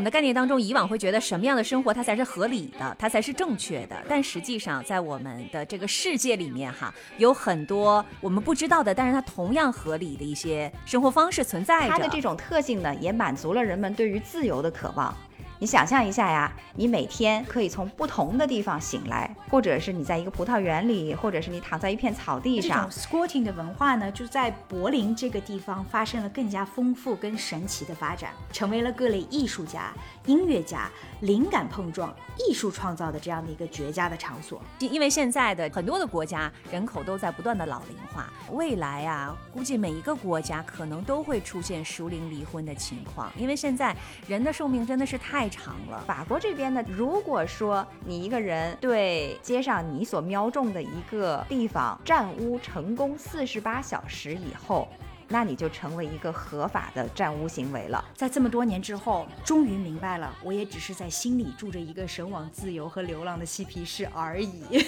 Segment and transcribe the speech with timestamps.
[0.00, 4.02] 我们的概念当中，以往会觉得什么样的生活它才是合理的，它才是正确的。
[4.08, 11.92] 但实际上，在我们的这个世界里面，哈，有很多我们不知道的，但是它同样合理的一些生活方式存在着。
[11.92, 15.14] 它的这种特性呢，也满足了人们对于自由的渴望。
[15.60, 22.88] 你想象一下呀，你每天可以从不同的地方醒来，或者是你在一个葡萄园里，或者是你躺在一片草地上。
[22.90, 29.92] 这种 squatting 的文化呢，就在柏林这个地方发生了更加丰富跟神奇的发展，成为了各类艺术家、
[30.30, 30.88] 音乐家
[31.22, 34.62] 灵感碰撞、艺术创造的这样的一个绝佳的场所。
[34.78, 43.94] 因为现在的很多的国家人口都在不断的老龄化，未来啊，估计每一个国家可能都会出现熟龄离婚的情况，因为现在
[44.26, 45.50] 人的寿命真的是太。
[45.50, 54.86] 长了，法国这边呢，如果说你一个人对街上你所瞄中的一个地方占屋成功四十八小时以后，
[55.32, 58.04] 那你就成为一个合法的占屋行为了。
[58.16, 64.64] 在这么多年之后，终于明白了，我也只是在心里住着一个神往自由和流浪的嬉皮士而已。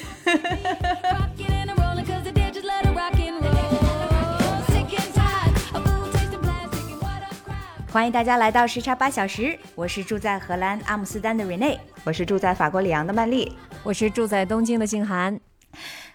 [7.93, 13.53] 欢迎大家来到时差八小时，我是住在荷兰阿姆斯特丹的 Rene，我是住在法国里昂的曼丽，
[13.85, 15.39] 我是住在东京的静涵。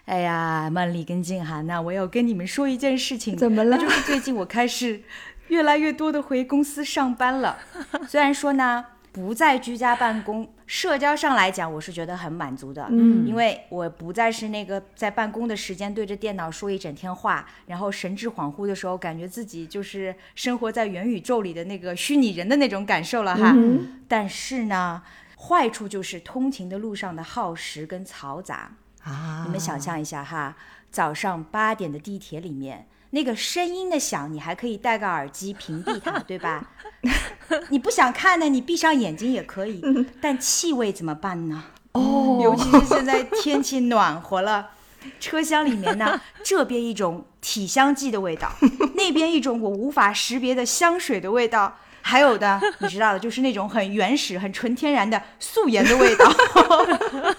[0.08, 3.76] 哎呀，曼丽跟静涵呐，我要跟你们说一件事情，怎么了？
[3.76, 5.02] 就是最近我开始
[5.48, 7.58] 越来越多的回公司上班了，
[8.08, 8.84] 虽然说呢。
[9.10, 12.86] 不在居家办公，社交上来讲，我是觉得很满足的。
[12.90, 23.52] 嗯，因为我不再是那个在办公的时间对着电脑说一整天话，然后神志恍惚的时候，感觉自己就是生活在元宇宙里的那个虚拟人的那种感受了哈。
[24.06, 25.02] 但是呢，
[25.36, 28.70] 坏处就是通勤的路上的耗时跟嘈杂
[29.08, 29.42] 啊。
[29.46, 30.56] 你们想象一下哈，
[30.90, 32.86] 早上八点的地铁里面。
[33.10, 36.62] 那个声音的响，你还可以戴个耳机屏蔽它，对吧？
[37.70, 39.82] 你不想看呢，你闭上眼睛也可以。
[40.20, 41.64] 但气味怎么办呢？
[41.92, 44.72] 哦，尤其是现在天气暖和了，
[45.18, 48.52] 车厢里面呢，这边一种体香剂的味道，
[48.94, 56.24] 那边一种我无法识别的香水的味道，还有的 你知道的，就是那种很原始、很纯天然的素颜的味道。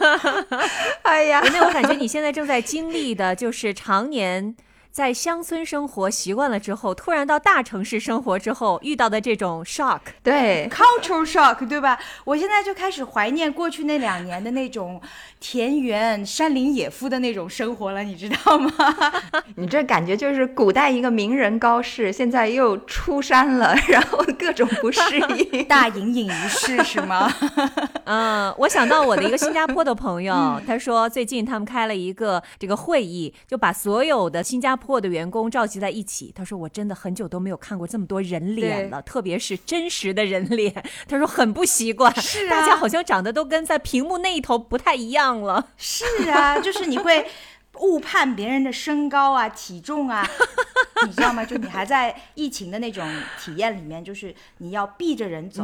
[1.01, 4.55] 哎呀，那我感觉你现在正在经历的就是常年。
[4.91, 11.97] 在乡村生活习惯了之后，突然到大城市生活之后遇到的这种 shock，对，cultural shock，对吧？
[12.25, 14.99] 我现在就开始怀念过去那两年的那种
[15.39, 18.71] 田园山林野夫的那种生活了，你知道吗？
[19.55, 25.01] 你这感觉就是古代一个名人高士，现在又出山了，然后各种不适
[25.51, 27.31] 应， 大隐隐于市是吗？
[28.05, 40.73] 嗯，我想到我的一个新加坡的朋友，他说最近他们开了一个这个会议，就把所有的新加破的员工召集在一起，他说：“我真的很久都没有看过这么多人脸了，特别是真实的人脸。”
[41.07, 45.67] 他说很不习惯，是啊大家好像长得都跟在屏幕那一头不太一样了。
[45.77, 47.27] 是啊，就是你会
[47.79, 50.27] 误判别人的身高啊、体重啊，
[51.05, 51.43] 你知道吗？
[51.43, 53.05] 就你还在疫情的那种
[53.39, 55.63] 体验里面，就是你要避着人走，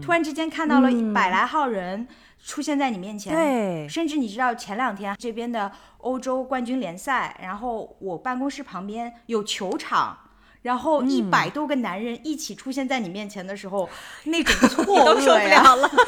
[0.00, 2.06] 突然之间看到了一百来号人。
[2.44, 10.18] 出现在你面前，对，甚至你知道前两天这边的欧洲冠军联赛，然后我办公室旁边有球场，
[10.62, 13.88] 然后一百多个男人一起出现在你面前的时候，
[14.24, 15.90] 那种 错愕受不了了。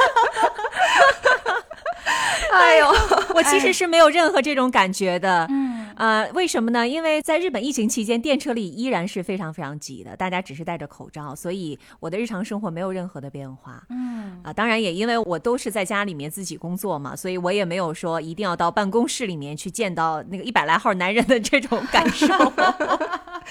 [2.52, 2.88] 哎呦，
[3.34, 5.46] 我其实是没有任何这种感觉的。
[5.50, 6.86] 嗯，呃，为什么呢？
[6.86, 13.82] 因为在日本疫情期间，电车里依然是非常非常挤的，大家只是戴着口罩，所以我的日常生活没有任何的变化。
[13.90, 22.26] 嗯，啊，当然也因为我都是在家里面自己工作嘛，所以我也没有说一定要到办公室里面去见到那个一百来号男人的这种感受。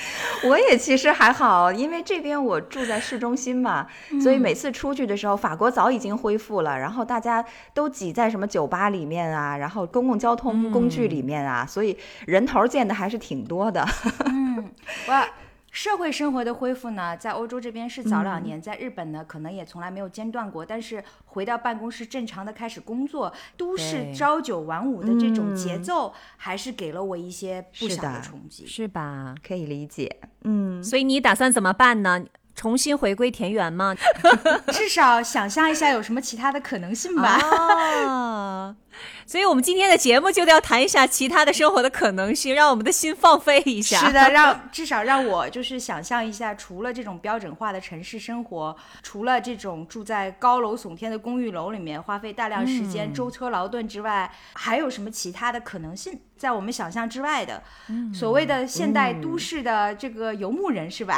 [0.45, 3.87] 我也其实还好，因为这边我住在市中心嘛，
[4.21, 7.43] 所以每次出去的时候，法国早已经恢复了，然后大家
[7.73, 13.85] 都挤在什么酒吧里面啊，然后公共交通工具里面啊，所以人头见的还是挺多的。
[15.73, 20.63] 社会生活的恢复呢，在欧洲这边是早两年，在日本呢，可能也从来没有间断过。
[20.63, 29.33] 但是回到办公室正常的开始工作，都市朝九晚五的这种节奏，还是给了我一些不小的冲击，是吧？
[29.45, 30.21] 可以理解。
[30.43, 32.23] 嗯，所以你打算怎么办呢？
[32.53, 33.95] 重新回归田园吗？
[34.71, 38.75] 至少想象一下有什么其他的可能性吧。
[39.25, 43.99] 所以，我们今天的节目就得要谈一下其他的生活的可能性，让我们的心放飞一下。
[44.05, 56.19] 是的，让至少让我就是想象一下，除了这种标准化的城市生活，除了这种住在高楼耸天的公寓楼里面，花费大量时间舟车劳顿之外，还有什么其他的可能性？
[56.35, 57.63] 在我们想象之外的，
[58.13, 61.17] 所谓的现代都市的这个游牧人是吧？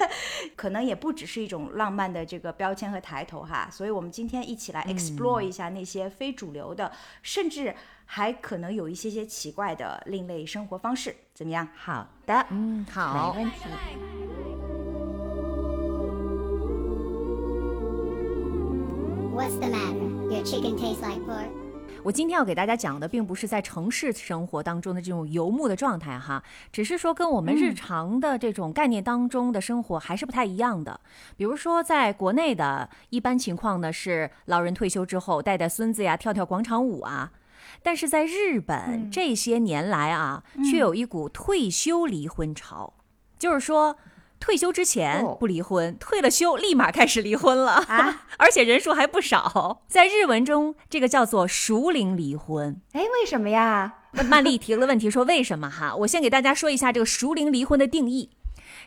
[0.56, 3.66] 可能也不只是一种浪漫的这个标签和抬头哈。
[3.72, 6.92] 所以我们今天一起来 explore 一下那些非主流的，
[7.22, 7.74] 甚至
[8.06, 11.68] 还可能有一些些奇怪的另类生活方式，怎么样？
[11.76, 13.56] 好的，嗯，好，没问题。
[19.34, 20.32] What's the matter?
[20.32, 21.57] Your chicken tastes like pork.
[22.08, 30.98] 我今天要给大家讲的，并不是在城市生活当中的这种游牧的状态哈，只是说跟我们日常的这种概念当中的生活还是不太一样的。
[31.36, 37.30] 比如说，在国内的一般情况呢，是老人退休之后带带孙子呀，跳跳广场舞啊。
[37.82, 42.94] 但是在日本这些年来啊，却有一股退休离婚潮，
[43.38, 43.94] 就是说。
[44.40, 48.26] 退休之前哦不离婚，退了休立马开始离婚了啊！
[48.38, 49.82] 而且人数还不少。
[49.88, 52.80] 在日文中，这个叫做熟龄离婚。
[52.92, 53.94] 哎，为什么呀？
[54.28, 55.94] 曼丽提了问题，说为什么哈？
[55.96, 58.30] 我先给大家说一下这个熟龄离婚的定义。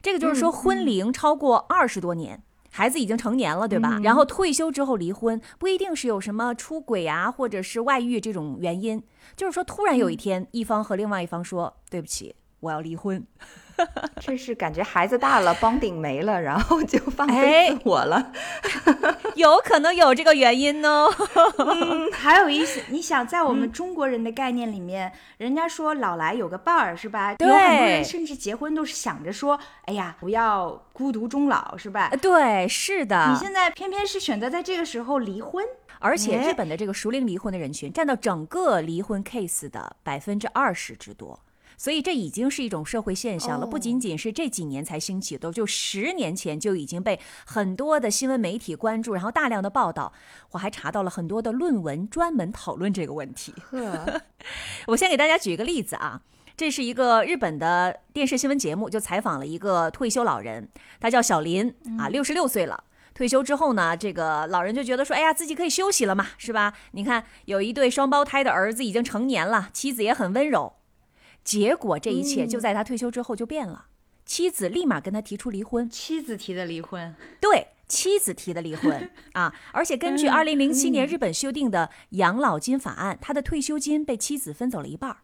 [0.02, 4.00] 这个就是说，婚龄超过二十多年，孩子已经成年了，对吧？
[4.02, 9.04] 然后退休之后离婚，不一定是有什么出轨啊，或者是外遇这种原因，
[9.36, 13.24] 就是说突然有一天，一方和另外一方说：“对不起，我要离婚。”
[14.20, 18.32] 这是感觉孩子大了，bonding 没了，然后就放哎飞自我了。
[19.36, 21.10] 有可能有这个原因哦。
[22.14, 27.36] 还有一些，你想在我们中国人的概念里面，人家说老来有个伴儿是吧？
[27.36, 32.10] 对有很多人甚至结婚都是想着说，哎呀，不要孤独终老是吧？
[32.22, 33.30] 对，是的。
[33.32, 35.66] 你现在偏偏是选择在这个时候离婚，
[36.00, 41.40] 而且哎日本的这个熟龄离婚的人群占到整个离婚 case 的百分之二十之多，
[41.82, 50.14] 所以这已经是一种社会现象了，哦不仅仅是这几年才兴起的，就十年前就已经被很多的新闻媒体关注，然后大量的报道。
[50.52, 53.52] 我还查到了很多的论文专门讨论这个问题。
[53.72, 54.22] 呵，
[54.86, 56.22] 我先给大家举一个例子啊，
[56.56, 60.70] 这是一个日本的电视新闻节目，就采访了一个退休老人，
[61.00, 62.84] 他叫小林啊，六十六岁了。
[63.16, 66.74] 退休之后呢，这个老人就觉得说，哎呀，自己可以休息了嘛，是吧？
[66.92, 70.74] 你看，有一对双胞胎的儿子已经成年了，妻子也很温柔。
[71.44, 73.88] 结果这一切就在他退休之后就变了，
[74.26, 75.90] 妻子立马跟他提出离婚。
[75.90, 79.10] 妻子提的离婚，对，妻子提的离婚。
[79.34, 85.18] 啊，而且根据二零零七年日本修订的养老金法案，他的退休金被妻子分走了一半儿，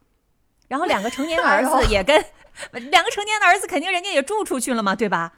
[0.68, 2.26] 然后两个成年的儿子 也跟
[2.92, 5.34] 两个成年的儿子肯定人家也住出去了嘛，对吧？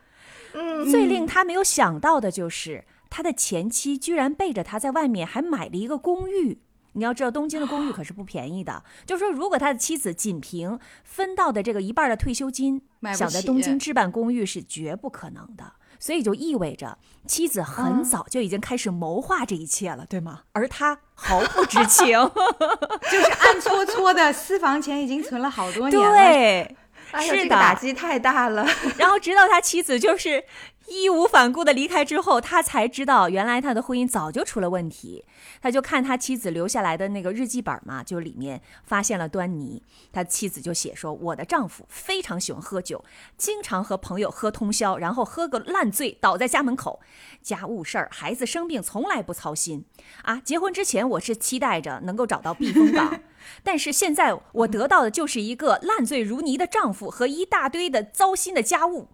[0.54, 6.60] 嗯，最令他没有想到的就是，他的前妻居然背着他在外面还买了一个公寓。
[6.94, 8.84] 你要知道，东京的公寓可是不便宜的。
[9.06, 12.82] 就是说，如果他的妻子仅凭分到的这个一半的退休金，
[13.16, 15.74] 想在东京置办公寓是绝不可能的。
[16.02, 16.98] 所以就意味着
[17.28, 20.44] 妻子很早就已经开始谋划这一切了，对吗？
[20.54, 22.08] 而他毫 不知情。
[23.12, 26.16] 就是暗搓搓的私房钱已经存了好多年了。
[26.16, 26.76] 对，
[27.20, 27.76] 是这个打。
[27.76, 28.66] 击太大了。
[28.98, 30.42] 然后直到他妻子就是
[30.90, 35.26] 义无反顾的离开之后，他才知道原来他的婚姻早就出了问题。
[35.62, 39.84] 他就看他妻子留下来的那个日记本嘛，就里面发现了端倪。
[40.12, 43.04] 他妻子就写说：“我的丈夫非常喜欢喝酒，
[43.38, 47.00] 经常和朋友喝通宵，然后喝个烂醉倒在家门口。
[47.42, 49.86] 家务事儿、孩子生病从来不操心。
[50.24, 53.20] 啊，结婚之前我是期待着能够找到避风港。
[53.64, 59.08] ”但是现在我得到的就是一个烂醉如泥的丈夫和一大堆的糟心的家务，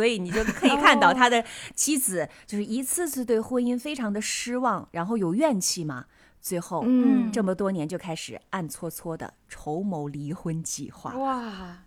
[0.00, 6.06] 所以你就可以看到他的妻子就是一次次对婚姻非常的失望，然后有怨气嘛，
[6.40, 7.30] 最后嗯。
[7.30, 11.84] 这么多年就开始暗搓搓的筹谋离婚计划，哇，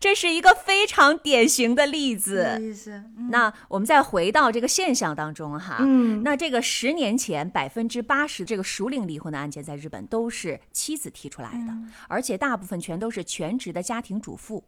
[0.00, 2.58] 这是一个非常典型的例子。
[2.60, 3.30] 意思，嗯。
[3.30, 6.24] 那我们再回到这个现象当中哈，嗯。
[6.24, 11.72] 那这个十年前百分之八十这个熟龄离婚的案件在日本都是妻子提出来的，
[12.08, 14.64] 而且大部分全都是全职的家庭主妇。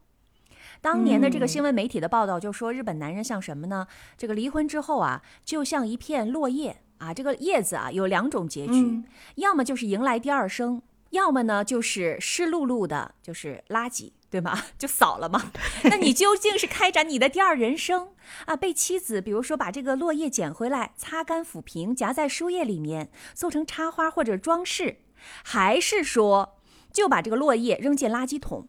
[0.81, 3.87] 当年的这个新闻媒体的报道就说，日本男人像什么呢？
[4.17, 9.05] 这个离婚之后啊，就像一片落叶啊，这个叶子啊有两种结局，嗯
[9.37, 14.13] 要么就是迎来第二生，要么呢就是湿漉漉的，就是垃圾。
[14.31, 14.63] 对吗？
[14.77, 15.53] 就扫了嘛。
[15.89, 18.11] 那你究竟是开展你的第二人生
[18.45, 18.55] 啊？
[18.55, 24.99] 被妻子，比如说把这个落叶捡回来，擦干抚平，夹在书页里面，做成插花或者装饰，
[25.43, 26.59] 还是说
[26.93, 28.69] 就把这个落叶扔进垃圾桶？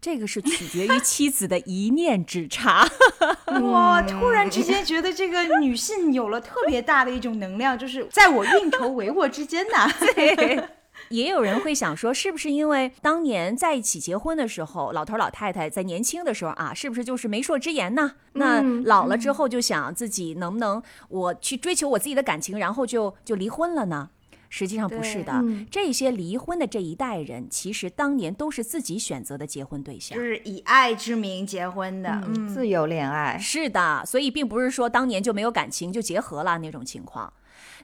[0.00, 2.88] 这个是取决于妻子的一念之差。
[3.62, 4.00] 哇！
[4.02, 9.90] 突然之间觉得这个女性有了特别大的一种能量，就是在我运筹帷幄之间呐。
[10.14, 10.68] 对，
[11.08, 18.12] 也有人会想说，是不是因为当年在一起结婚的时候，老头老太太在年轻的时候啊，是不是就是媒妁之言呢？
[18.34, 24.10] 那老了之后就想自己能不能我去追求我自己的感情，然后就就离婚了呢？
[24.48, 33.38] 实际上不是的，这些离婚的这一代人，其实当年都是自己选择的结婚对象，就是以爱之名结婚的，嗯，自由恋爱。
[33.38, 37.32] 是的，所以并不是说当年就没有感情就结合了那种情况。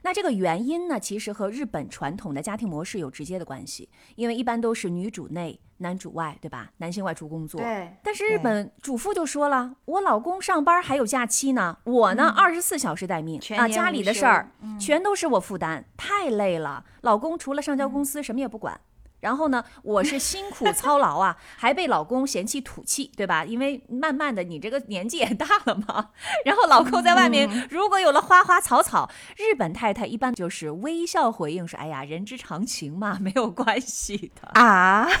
[0.05, 6.71] 那这个原因呢，其实和日本传统的家庭模式有直接的关系，因为一般都是女主内，男主外，对吧？
[6.77, 7.59] 男性外出工作。
[7.59, 7.91] 对。
[8.03, 16.85] 但是日本主妇就说了，我老公上班还有假期呢，我呢二十四小时待命啊，家里的事儿全都是我负担，太累了。
[17.01, 18.79] 老公除了上交公司，什么也不管。
[19.25, 23.43] 然后呢，我是辛苦操劳啊，还被老公嫌弃土气，对吧？
[23.43, 26.11] 因为慢慢的你这个年纪也大了嘛。
[26.45, 35.09] 然后老公在外面如果有了花花草草，日本太太一般就是微笑回应说：“哎呀，人之常情嘛， 没有关系的啊。”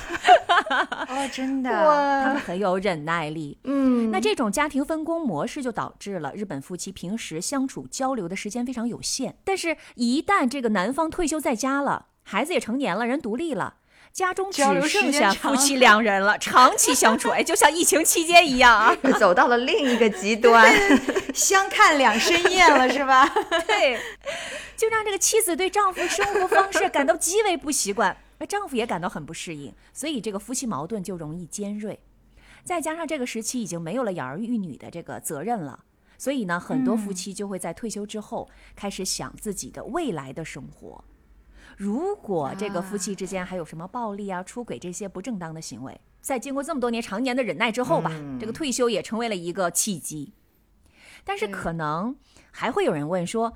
[1.09, 3.57] 哦，真的，他们很有忍耐力。
[3.63, 9.35] 嗯，那这种家庭分工模式就导致了日本夫妻平时相处交流的时间非常有限。
[9.43, 13.77] 但是，一旦这个男方退休在家了，孩子也成年了，人独立了。
[14.15, 20.73] 家中只剩下夫妻两人了，长期相处， 哎，就像疫情期间一样啊， 走到了另一个极端，
[21.35, 23.27] 相看两生厌了，是吧？
[23.67, 23.99] 对，
[24.77, 31.99] 就让这个妻子对丈夫生活方式感到极为不习惯，那丈夫也感到很不适应，所以这个夫妻矛盾就容易尖锐。
[32.63, 35.83] 再加上这个时期已经没有了养儿育女的这个责任了，
[36.17, 41.03] 所以呢，很多夫妻就会在退休之后开始想自己的未来的生活。
[41.77, 50.33] 如果这个夫妻之间还有什么暴力啊、出轨这些不正当的行为，在经过这么多年常年的忍耐之后吧，这个退休也成为了一个契机。
[51.23, 52.15] 但是可能
[52.51, 53.53] 还会有人问说，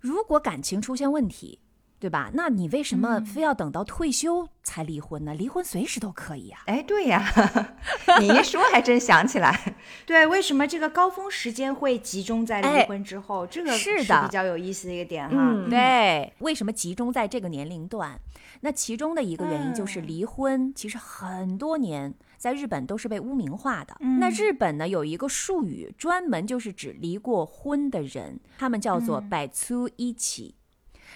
[0.00, 1.60] 如果感情出现问题？
[2.00, 2.30] 对吧？
[2.32, 5.34] 那你为什么非要等到退休才离婚呢？
[5.34, 6.62] 离婚随时都可以啊。
[6.64, 7.22] 哎，对呀，
[8.18, 9.76] 你一说还真想起来。
[10.06, 13.46] 对，为什么这个高峰时间会集中在离婚之后？
[13.46, 15.36] 这个是的，比较有意思的一个点哈。
[15.36, 16.32] 嗯，对。
[16.38, 18.18] 为什么集中在这个年龄段？
[18.62, 23.94] 那其中的一个原因就是离婚，其实很多年在日本都是被污名化的。
[24.18, 30.54] 那日本呢有一个术语，专门就是指离过婚的人，他们叫做百粗一起。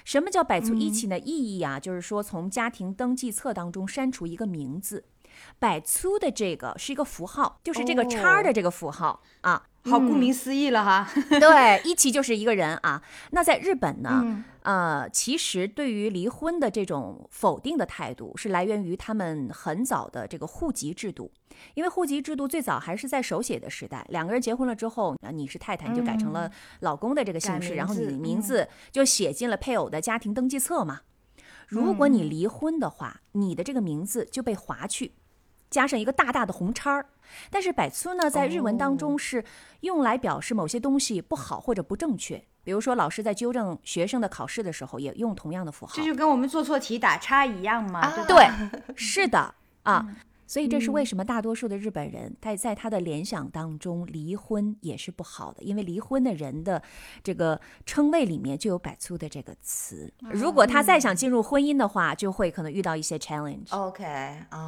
[0.05, 1.81] 什么叫“摆出一起”呢意义啊？
[1.81, 5.07] 就是说，从家庭登记册当中删除一个名字
[5.59, 9.67] ，“摆粗”的这个是一个符号，就是这个叉的这个符号啊。
[9.91, 11.09] 好，顾名思义了哈。
[11.39, 13.03] 对，一起就是一个人啊。
[13.33, 21.31] 那在日本呢，呃，其实对于离婚的这种否定的态度，是来源于他们很早的这个户籍制度。
[21.75, 26.51] 因为户籍制度最早还是在手写的时代，两个人结婚了之后，啊，你是太太，你就改成了
[26.81, 31.03] 老公的这个姓氏，然后你的名字就写进了配偶的家庭登记册嘛。
[31.69, 35.13] 如果你离婚的话，你的这个名字就被划去。
[35.71, 37.07] 加上一个大大的红叉儿，
[37.51, 39.45] 但是百粗呢，在日文当中是
[39.81, 42.43] 用来表示某些东西不好或者不正确。
[42.63, 45.93] 比如说，老师在纠正学生的考试的时候，也用同样的符号。
[45.95, 48.11] 这就跟我们做错题打叉一样嘛？
[48.27, 48.49] 对，
[48.97, 50.07] 是的啊。
[50.47, 56.83] 所以这是为什么大多数的日本人在在他的联想当中，离婚也是不好的，因为离婚的人的
[57.23, 60.13] 这个称谓里面就有“百粗”的这个词。
[60.31, 63.69] 如果他再想进入婚姻的话，就会可能遇到一些 challenge。
[63.71, 64.05] OK，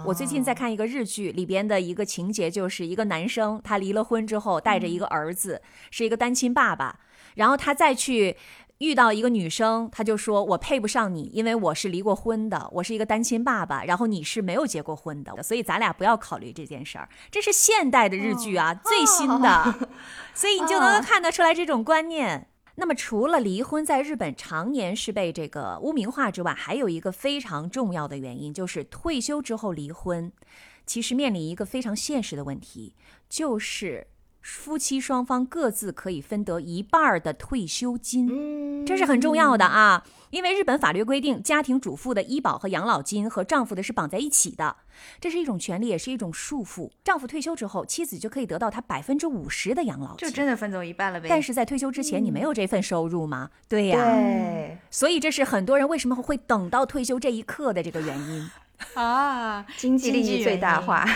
[0.04, 7.00] 我最近在看一个日剧，里边的一个情节就是一个男生他离了婚之后，带着一个儿子，是一个单亲爸爸，
[7.34, 8.36] 然后他再去。
[8.78, 19.88] 遇到一个女生，她就说：“我配不上你，因为我是离过婚的，我是一个单亲爸爸，然后你是没有结过婚的，所以咱俩不要考虑这件事儿。”这是现代的日剧啊，最新的，
[20.34, 22.48] 所以你就能够看得出来这种观念。
[22.74, 30.30] 那么，除了离婚在日本常年是被这个污名化之外，还有一个非常重要的原因，就是退休之后离婚，
[30.84, 32.94] 其实面临一个非常现实的问题，
[33.30, 34.08] 就是。
[34.46, 40.04] 夫妻双方各自可以分得一半的退休金，这是很重要的啊！
[40.30, 44.76] 因为日本法律规定，家庭主妇的医保和养老金和丈夫的是绑在一起的，
[45.20, 46.92] 这是一种权利，也是一种束缚。
[47.02, 51.26] 丈夫退休之后，妻子就可以得到他百分之五十的养老金，就真的分走一半了呗。
[51.28, 53.50] 但是在退休之前，你没有这份收入吗？
[53.68, 58.48] 对呀，对，所以这是很多人为什么会等到退休这一刻的这个原因。
[58.94, 61.06] 啊， 经济利益最大化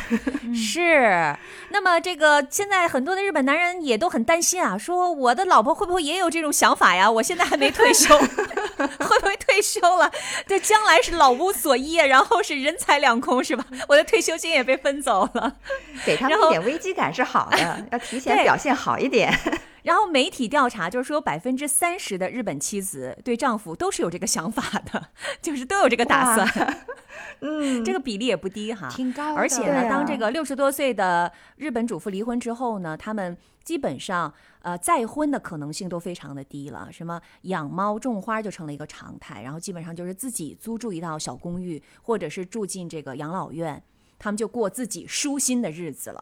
[0.54, 1.36] 是。
[1.70, 7.10] 那么，这个现在很多的日本男人也都很担心啊，说我的老婆会不会也有这种想法呀？
[7.10, 10.10] 我现在还没退休， 会不会退休了？
[10.46, 13.64] 这将来是老无所依，然后是人财两空，是吧？
[13.88, 15.56] 我的退休金也被分走了，
[16.04, 19.32] 给他们一点危机感是好的， 要提前表现好一点。
[19.82, 25.08] 然后媒体调查就是说有，百分之三十的日本妻子对丈夫都是有这个想法的，
[25.40, 26.84] 就是都有这个打算。
[27.40, 34.32] 嗯，这个比例也不低哈，挺高的而且呢，啊当这个六十多岁的日本主妇离婚之后呢，他们基本上
[34.62, 36.88] 呃再婚的可能性都非常的低了。
[36.92, 43.82] 什么养猫种花就成了一个常态，然后基本上就是自己租住一套小公寓，或者是住进这个养老院，
[44.18, 46.20] 他们就过自己舒心的日子了。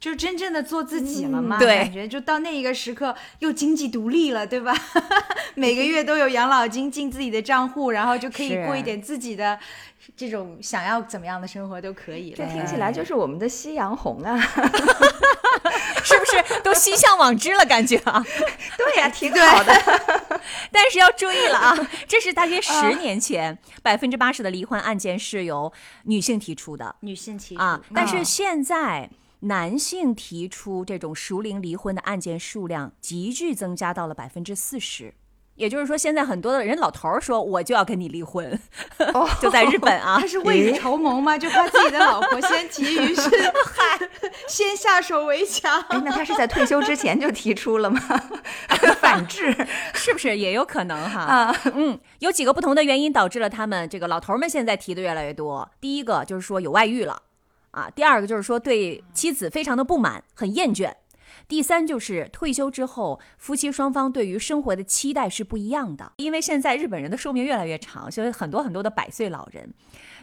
[0.00, 1.58] 就真正的做自己了嘛？
[1.58, 4.74] 嗯对感觉就到那一个时刻又经济独立了，对吧？
[5.54, 9.58] 每个月都有养老金进自己的账户，然后就可以过一点自己的
[10.16, 12.36] 这种想要怎么样的生活都可以了。
[12.38, 14.38] 这听起来就是我们的夕阳红啊！
[16.02, 17.64] 是不是都心向往之了？
[17.66, 18.24] 感觉啊，
[18.78, 20.40] 对呀、挺好的。
[20.72, 21.76] 但是要注意了啊，
[22.08, 25.70] 这是大约十年前，百分之八十的离婚案件是由
[26.04, 29.10] 女性提出的女性提出啊，但是啊现在。
[29.40, 35.14] 男性提出这种熟龄离婚的案件数量急剧增加到了百分之四十，
[35.54, 38.58] 也就是说，现在很多的人老头儿说我就要跟你离婚，
[39.40, 41.38] 就在日本啊 他，是未雨绸缪吗？
[41.38, 43.22] 就怕自己的老婆先急，于是
[43.64, 44.08] 嗨
[44.46, 45.80] 先下手为强。
[45.88, 48.00] 哎，那他是在退休之前就提出了吗？
[49.00, 49.54] 反制
[49.94, 51.20] 是不是也有可能哈？
[51.20, 55.70] 啊，嗯，有几个不同的原因导致了他们这个老头儿们现在提的越来越多。
[55.80, 57.22] 第一个就是说有外遇了
[57.70, 60.92] 啊，第二个就是说对妻子非常的不满，很厌倦。
[61.46, 66.12] 第三就是退休之后，夫妻双方对于生活的期待是不一样的。
[66.16, 69.72] 因为现在日本人的寿命越来越长，所以很多很多的百岁老人，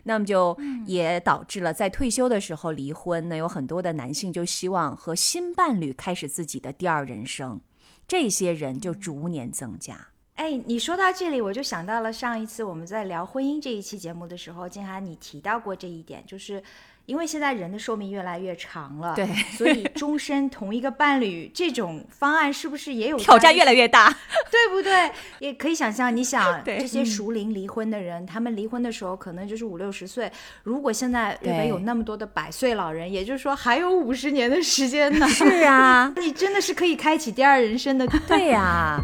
[0.04, 3.28] 那么就也导致了在退休的时候离婚。
[3.28, 7.60] 那有很多的男性就希望和新伴侣开始自己的第二人生，
[8.08, 10.10] 这些人就逐年增加。
[10.36, 16.62] 哎，你说到这里，我就想到了上一次我们在聊婚姻这一期节目的时候，静涵你提到过这一点，就是
[17.08, 19.26] 因为现在人的寿命越来越长了，对，
[19.58, 24.14] 所以终身同一个伴侣这种方案是不是也有挑战越来越越大。
[24.52, 25.10] 对不对？
[25.40, 30.30] 也可以想象，你想 这些熟龄离婚的人，他们离婚的时候可能就是五六十岁，
[30.64, 38.06] 如果现在日本有那么多的百岁老人，也就是说还有五十年的时间呢，是啊， 你真的是可以开启第二人生的。
[38.28, 39.00] 对呀、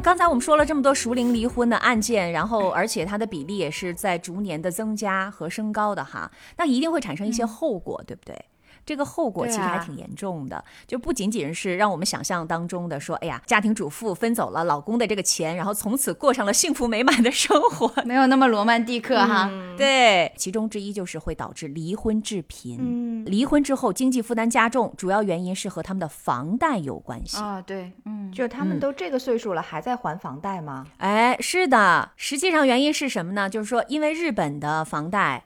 [0.00, 8.44] 刚才我们说了这么多熟龄离婚的案件，然后而且它的比例也是在逐年的增加和升高的哈，那一定会产生一些后果，对不对？
[8.88, 22.78] 这个后果其实还挺严重的，就不仅仅是让我们想象当中的说，哎呀，家庭主妇分走了老公的这个钱，然后从此过上了幸福美满的生活， 没有那么罗曼蒂克哈，对，其中之一就是会导致离婚致贫。
[22.80, 27.36] 嗯离婚之后经济负担加重，主要原因是和他们的房贷有关系。
[27.36, 30.86] 啊，对，嗯，就是他们都这个岁数了，还在还房贷吗？
[30.96, 33.50] 哎，是的，实际上原因是什么呢？
[33.50, 35.44] 就是说，因为日本的房贷，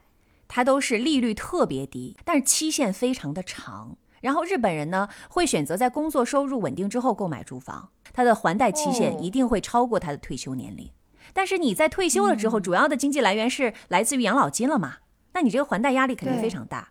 [0.54, 3.96] 它都是利率特别低，但是期限非常的长。
[4.20, 10.90] 然后日本人呢，会选择在工作收入稳定之后购买住房，他的还贷期限哦一定会超过他的退休年龄。
[11.32, 14.96] 但是你在退休了之后，主要的经济来源是来自于养老金了嘛？
[15.32, 16.90] 那你这个还贷压力肯定非常大。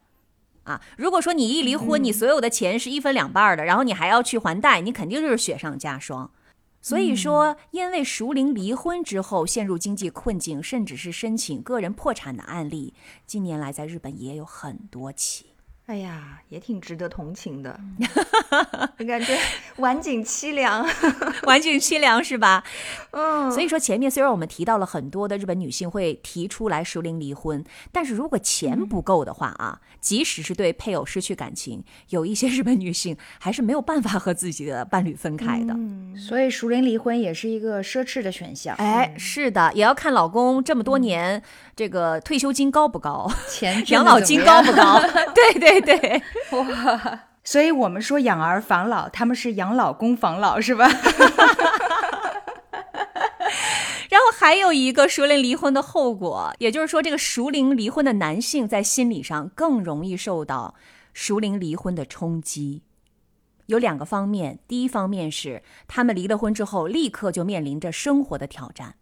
[0.64, 6.32] 啊，如果说你一离婚，你所有的钱是一分两半儿的，然后你还要去还贷，你肯定就是雪上加霜。
[6.82, 12.96] 所以说，因为熟龄离婚之后陷入经济困境，甚至是申请个人破产的案例，
[13.28, 15.51] 近年来在日本也有很多起。
[15.92, 17.78] 哎呀，也挺值得同情的，
[19.06, 19.38] 感觉
[19.76, 20.88] 晚景凄凉。
[21.44, 22.64] 晚景凄凉是吧？
[23.12, 35.74] 嗯，所以说前面虽然我们提到了很多的日本女性会提出来熟龄离婚，但是如果钱不够的话啊，即使是对配偶失去感情，有一些日本女性还是没有办法和自己的伴侣分开的。
[35.74, 38.76] 嗯所以熟龄离婚也是一个奢侈的选项。
[38.78, 41.42] 哎，是的，也要看老公这么多年、
[41.82, 45.02] 这个退休金高不高，钱养老金高不高？
[45.34, 50.88] 对对对，哇所以我们说养儿防老，他们是养老公防老，是吧？
[54.12, 60.76] 然后还有一个熟龄离婚的后果，也就是说，这个熟龄离婚的男性在心理上更容易受到
[61.16, 62.84] 熟龄离婚的冲击。
[63.66, 68.98] 有两个方面，第一方面是他们离了婚之后，立刻就面临着生活的挑战，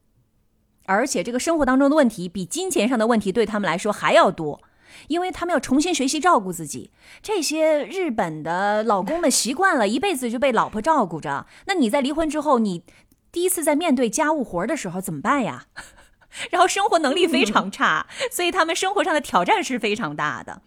[0.90, 4.60] 而且这个生活当中的问题比金钱上的问题对他们来说还要多，
[5.08, 6.90] 因为他们要重新学习照顾自己。
[7.22, 12.84] 这些日本的老公们习惯了一辈子就被老婆照顾着，那你在离婚之后，你
[13.32, 15.68] 第一次在面对家务活的时候怎么办呀？
[16.50, 20.64] 然后生活能力非常差，所以他们生活上的挑战是非常大的。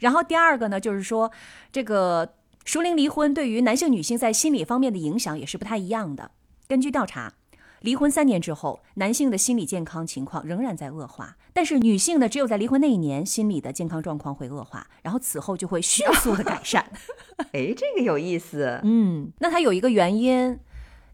[0.00, 1.30] 然后第二个呢，就是说
[1.70, 6.32] 这个熟龄离婚对于男性、女性在心理方面的影响也是不太一样的。
[6.66, 7.34] 根据调查，
[7.84, 16.90] 离婚三年之后，男性的心理健康情况仍然在恶化，但是女性呢，只有在离婚那一年，心理的健康状况会恶化，然后此后就会迅速的改善。
[17.52, 18.80] 哎，这个有意思。
[18.84, 20.58] 嗯，那它有一个原因，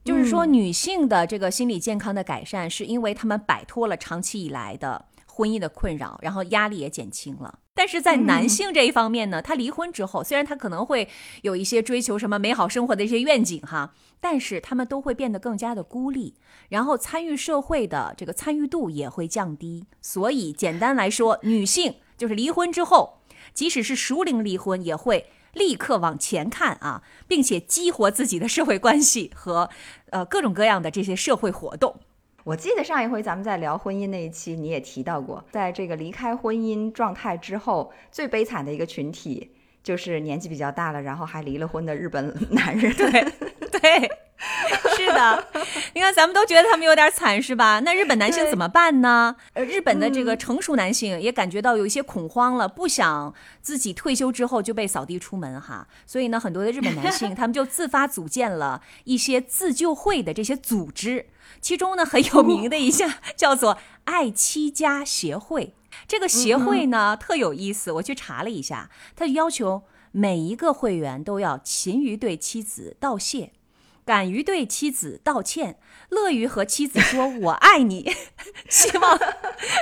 [0.04, 7.58] 就是说女性的这个心理健康的改善，是因为她们摆脱了长期以来的婚姻的困扰，然后压力也减轻了。
[7.74, 11.08] 但是在男性这一方面呢，他离婚之后，虽然他可能会
[11.42, 16.34] 有一些追求什么美好生活的一些愿景哈，但是他们都会变得更加的孤立，
[16.70, 19.84] 然后参与社会的这个参与度也会降低。
[20.00, 23.20] 所以简单来说，女性就是离婚之后，
[23.52, 29.68] 即使是熟龄离婚，也会立刻往前看啊，并且激活自己的社会关系和
[30.10, 31.96] 呃各种各样的这些社会活动。
[32.44, 39.50] 我记得上一回咱们在聊婚姻那一期，你也提到过，在这个离开婚姻状态之后，最悲惨的一个群体
[39.82, 42.94] 就是年纪比较大了，然后还离了婚的日本男人。
[42.94, 43.26] 对
[43.80, 44.10] 对，
[44.96, 45.46] 是的，
[45.94, 47.80] 你看咱们都觉得他们有点惨，是吧？
[47.80, 49.36] 那日本男性怎么办呢？
[49.52, 55.86] 呃，日本的这个成熟男性也感觉到有一些恐慌了，不想自己退休之后就被扫地出门哈。
[56.06, 61.26] 所以呢，很多的日本男性 他们就自发组建了一些自救会的这些组织，
[61.60, 65.74] 其中呢很有名的一项叫做爱妻家协会。
[66.08, 73.52] 这个协会呢特有意思，我去查了一下，他要求每一个会员都要勤于对妻子道谢。
[74.10, 75.76] 敢于对妻子道歉，
[76.08, 78.12] 乐于和妻子说“我爱你”，
[78.68, 79.16] 希望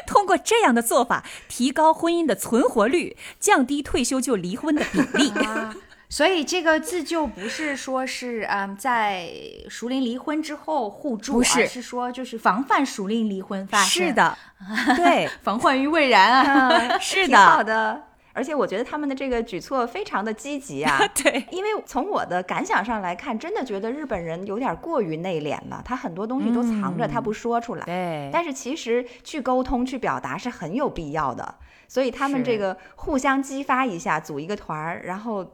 [0.06, 5.32] 通过这样的做法提高婚姻的存活率，降低退休就离婚的比例。
[6.10, 9.30] 所以这个自救不是说是嗯在
[9.70, 14.08] 熟龄离婚之后互助，不是是说就是防范熟龄离婚发生。
[14.08, 14.36] 是，的，
[14.94, 16.96] 对，防患于未然啊。
[17.00, 18.07] 是挺好，的。
[18.38, 27.84] 而且我觉得他们的这个举措非常的积极啊， 对，因为从我的感想上来看，真的觉得日本人有点过于内敛了，他很多东西都藏着，他不说出来。
[27.84, 31.56] 对，但是其实去沟通、去表达是很有必要的，
[31.88, 35.44] 所以他们这个互相激发一下，组一个团儿，然后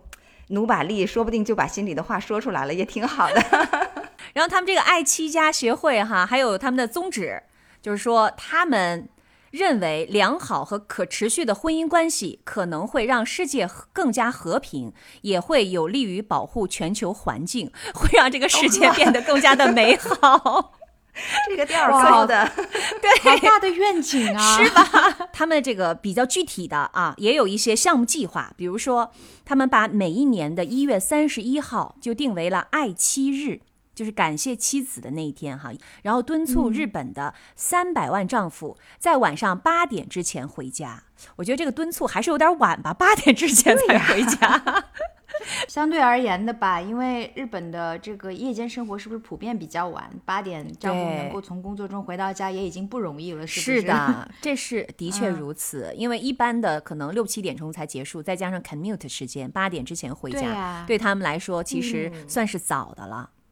[0.48, 3.42] 努把力，说不定就把心里的话说出来了，也挺好的。
[4.34, 7.42] 然后他们这个爱妻家协会哈，还有他们的宗旨，
[7.80, 9.08] 就是说他们
[9.54, 20.72] 认为良好和可持续的婚姻关系可能会让世界更加和平，也会有利于保护全球环境， 会让这个世界变得更加的美好。
[21.48, 22.44] 这个调儿高的，
[23.22, 24.58] 好大的愿景啊！
[24.58, 25.28] 是吧？
[25.32, 29.12] 他们这个比较具体的啊，也有一些项目计划，比如说，
[29.44, 33.60] 他们把每一年的一月三十一号就定为了爱妻日。
[33.94, 35.70] 就是感谢妻子的那一天哈，
[36.02, 41.04] 然后敦促日本的三百万丈夫在晚上八点之前回家。
[41.36, 44.62] 我觉得这个敦促还是有点晚吧，八点之前才回家。
[45.68, 50.08] 相对而言的吧，因为日本的这个夜间生活是不是普遍比较晚？
[50.24, 53.80] 八点丈夫能够从工作中回到家也已经不容易了，是不是？
[53.80, 55.92] 是的，这是的确嗯如此。
[55.96, 63.30] 因为一般的可能六七点钟才结束，再加上 commute 时间，八点之前回家，对啊对他们来说其实算是早的了。
[63.32, 63.43] 嗯，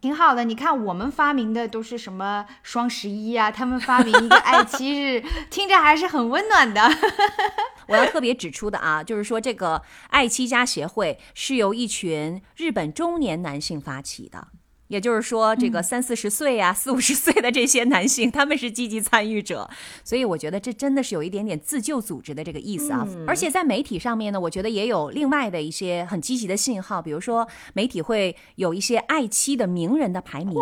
[0.00, 0.44] 挺好的。
[0.44, 6.88] 你看，我们发明的都是什么双十一啊，他们发明一个爱妻 日，听着还是很温暖的。
[7.88, 14.48] 我要特别指出的啊，就是说这个爱妻家协会是由一群日本中年男性发起的。
[14.88, 19.68] 也就是说，这个三四十岁呀、四五十岁的这些男性，他们是积极参与者，
[20.02, 23.06] 所以我觉得这真的是有一点点自救组织的这个意思啊。
[23.26, 30.56] 而且在媒体上面呢，我觉得也有另外的一些很积极的信号，比如说媒体会有一些爱妻的名人的排名，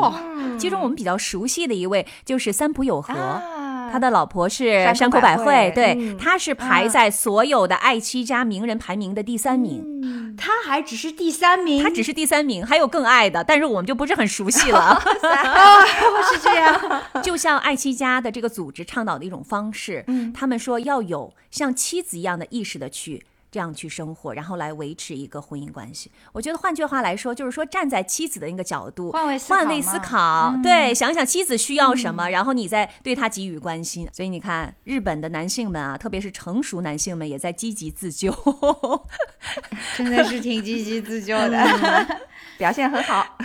[0.59, 3.15] 其中我们比较熟悉的一位就是三浦友和。
[3.15, 15.01] 啊他的老婆是山山口百惠，对，嗯他是排在所有的爱妻家名人排名的第三名，他还只是第三名，他只是第三名，还有更爱的，但是我们就不是很熟悉了。
[16.33, 17.03] 是这样。
[17.22, 23.25] 就像爱妻家的这个组织倡导的一种方式，嗯他们说要有像妻子一样的意识的去。
[23.51, 26.11] 这样去生活，然后来维持一个婚姻关系。
[26.33, 34.09] 我觉得换句话来说，就是说站在妻子的那个角度，换位思考换位思考，嗯对，想想妻子需要什么，然后你再对她给予关心。
[34.13, 38.33] 所以你看，日本的男性们啊，特别是成熟男性们，也在积极自救。
[39.97, 41.57] 真的是挺积极自救的。
[42.59, 43.37] 表现很好，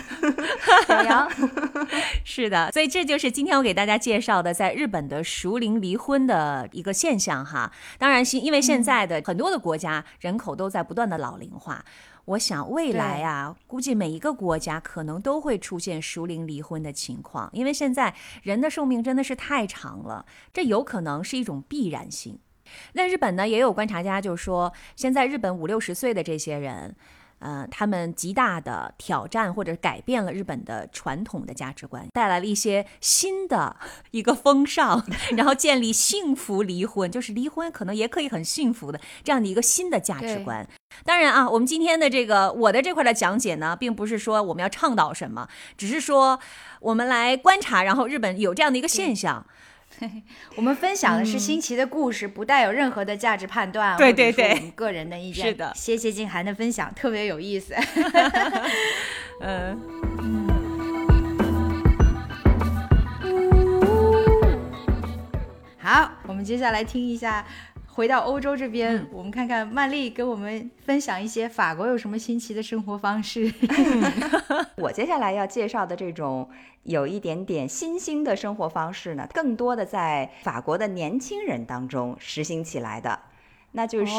[0.88, 1.30] 表扬。
[2.24, 7.70] 是的，所以这就是今天我给大家介绍的，在日本的熟龄离婚的一个现象哈。
[7.98, 11.84] 当然，是因为现在的很多的国家人口都在不断的老龄化，
[12.26, 22.40] 我想未来啊，估计每一个国家可能都会出现熟龄离婚的情况，因为现在人的寿命真的是太长了，这有可能是一种必然性。
[22.94, 26.96] 那日本呢，也有观察家就说，现在日本五六十岁的这些人。
[27.42, 33.76] 呃，他们极大的挑战或者改变了日本的传统的价值观，带来了一些新的
[34.12, 35.04] 一个风尚，
[35.36, 40.68] 然后建立幸福离婚，就是离婚可能也可以很幸福的这样的一个新的价值观。
[41.04, 46.40] 当然啊，我们今天的这个我的这块的讲解呢，并不是说我们要倡导什么，只是说
[46.80, 49.46] 我们来观察，然后日本有这样的一个现象。
[50.56, 55.48] 我们分享的是新奇的故事，不带有任何的价值判断，对对对，我们个人的意见。
[55.48, 57.76] 是的，谢谢静涵的分享，特别有意思。
[59.42, 59.80] 嗯。
[65.78, 67.46] 好，我们接下来听一下。
[68.02, 73.54] 回到欧洲这边，我们看看曼丽跟我们分享一些法国有什么新奇的生活方式。
[74.78, 76.50] 我接下来要介绍的这种
[76.82, 83.20] 有一点点新兴的生活方式呢，更多的在法国的年轻人当中实行起来的，
[83.74, 84.16] 那就是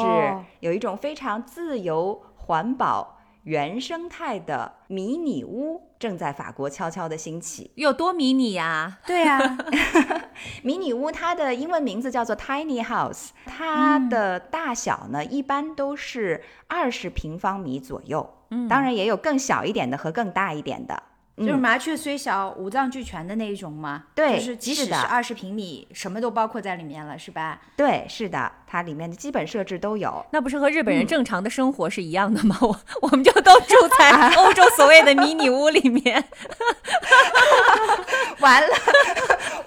[0.61, 3.19] 有一种非常自由、环保。
[3.45, 8.99] 原生态的迷你屋正在法国悄悄的兴起，有多迷你呀？
[9.07, 9.59] 对呀，
[10.63, 21.03] 迷你屋它的英文名字叫做 tiny house，它的大小呢一般都是二十平方米左右，嗯，当然也有更小一点的和更大一点的。
[21.39, 24.05] 就是麻雀虽小，五脏俱全的那一种吗？
[24.15, 27.61] 对，就是即使是二十平米，什么都包括在里面了，是吧？
[27.75, 30.25] 对，是的，它里面的基本设置都有。
[30.31, 32.57] 那不是和日本人正常的生活是一样的吗？
[32.61, 36.23] 我我们就都住在 欧洲所谓的迷你屋里面。
[38.41, 38.77] 完了，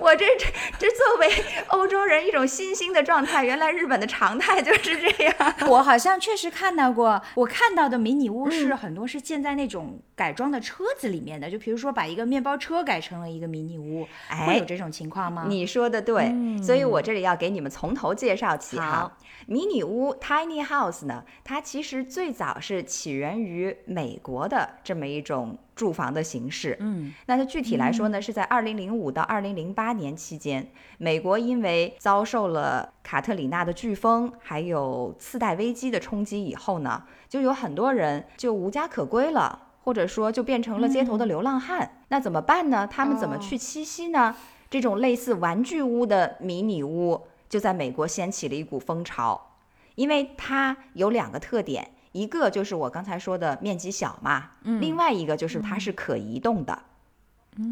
[0.05, 0.45] 我这这
[0.77, 1.27] 这作为
[1.69, 5.55] 欧洲人一种新兴的状态，原来日本的常态 就是这样。
[5.67, 14.07] 我好像确实看到过，我看到的迷你屋是很多是建在那种改装的车子里面的，就比如说把一个面包车改成了一个迷你屋，
[14.45, 15.47] 会有这种情况吗？
[15.49, 19.11] 你说的对，所以我这里要给你们从头介绍起哈。
[19.47, 26.77] 迷你屋 （tiny house） 呢，它其实最早是起源于美国的这么一种住房的形式。
[26.79, 41.97] 嗯，那它具体来说呢，是在二零零五到二零零八年期间，美国因为遭受了卡特里娜的飓风还有次贷危机的冲击以后呢，就有很多人就无家可归了，或者说就变成了街头的流浪汉。
[42.07, 42.87] 那怎么办呢？
[42.87, 44.35] 他们怎么去栖息呢？
[44.69, 47.27] 这种类似玩具屋的迷你屋。
[47.47, 49.51] 就在美国掀起了一股风潮，
[49.93, 56.79] 因为它有两个特点，一个就是我刚才说的面积小嘛，另外一个就是它是可移动的，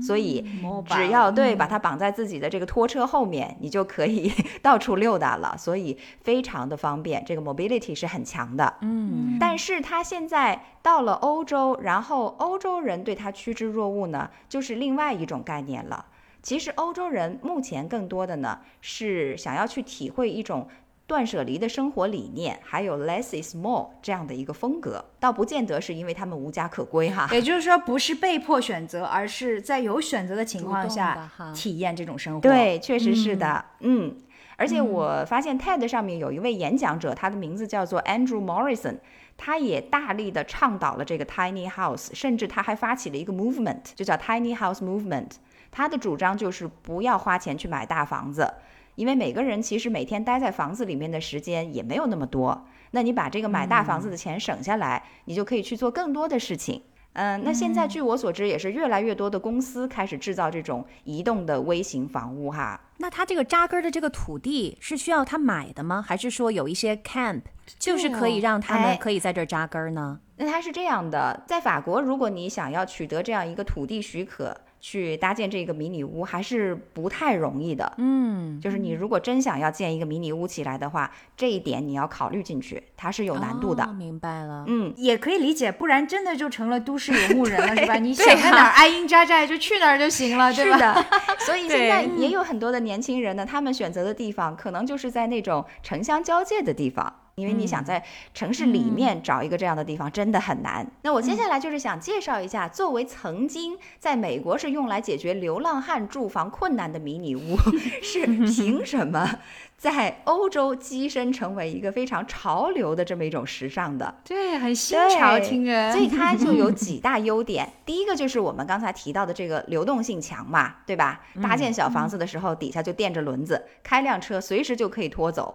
[0.06, 0.46] 所以
[0.88, 4.30] 只要对把它绑在自己的这个拖车后面，你就可以
[4.62, 8.76] 到处溜达了，所以非常的方便，这个 mobility 是很强的。
[8.82, 16.08] 嗯，但是它现在到了欧洲，然后欧洲人对它趋之若鹜呢，就是另外一种概念了。
[16.42, 20.68] 其实欧洲人目前更多的呢是想要去体会一种
[21.06, 27.28] 断舍离的生活理念，还有 less is more 这样的一个风格，倒不见得是因为他们无家可归哈。
[27.32, 32.40] 也就是说，不是被迫选择，而是在有选择的情况下体验这种生活。
[32.40, 34.18] 对，确实是的，嗯。
[34.56, 39.00] 而且我发现 TED 上面有一位演讲者，他的名字叫做 Andrew Morrison，
[39.36, 45.32] 他也大力的倡导了这个 tiny house，甚至他还发起了一个 movement，就叫 tiny house movement。
[45.72, 48.54] 他的主张就是不要花钱去买大房子，
[48.96, 52.66] 因为每个人其实每天待在房子里面的时间也没有那么多。
[52.92, 56.84] 那你把这个买大房子的钱省下来，你就可以去做更多的事情。
[57.14, 62.80] 嗯，那现在据我所知，也是越来越多的公司开始制造这种移动的微型房屋哈。
[62.98, 66.04] 那他这个扎根的这个土地是需要他买的吗？
[66.08, 67.42] 还是说有一些 camp
[67.78, 70.20] 就是可以让他们可以在这儿扎根呢？
[70.38, 74.56] 那他是这样的，在法国，如果你想要取得这样一个土地许可。
[74.84, 83.88] 去搭建这个迷你屋还是不太容易的，嗯，就是你如果真想要建一个迷你屋起来的话，这一点你要考虑进去，它是有难度的。
[83.94, 87.96] 明白了，嗯，也可以理解，不然真的就成了都市游牧人了， 是吧？
[87.96, 90.76] 你想在哪儿安营扎寨就去哪儿就行了， 对吧？
[90.76, 91.06] 是的，
[91.46, 97.22] 所以现在也有很多的年轻人呢，他们选择的地方可能就是在那种城乡交界的地方。
[97.36, 100.86] 因为你想在城市里面找一个这样的地方真的很难。
[101.02, 107.58] 那我接下来就是想介绍一下，作为曾经在美国是用来解决流浪汉住房困难的迷你屋，
[108.02, 109.40] 是 凭什么
[109.78, 114.16] 在欧洲跻身成为一个非常潮流的这么一种时尚的？
[114.24, 115.92] 对，很新潮，听着。
[115.92, 117.68] 所以它就有 几大优点。
[117.86, 121.22] 第一个就是我们刚才提到的这个流动性强嘛，对吧？
[121.42, 125.54] 搭建小房子的时候，底下就垫着轮子，开辆车随时就可以拖走。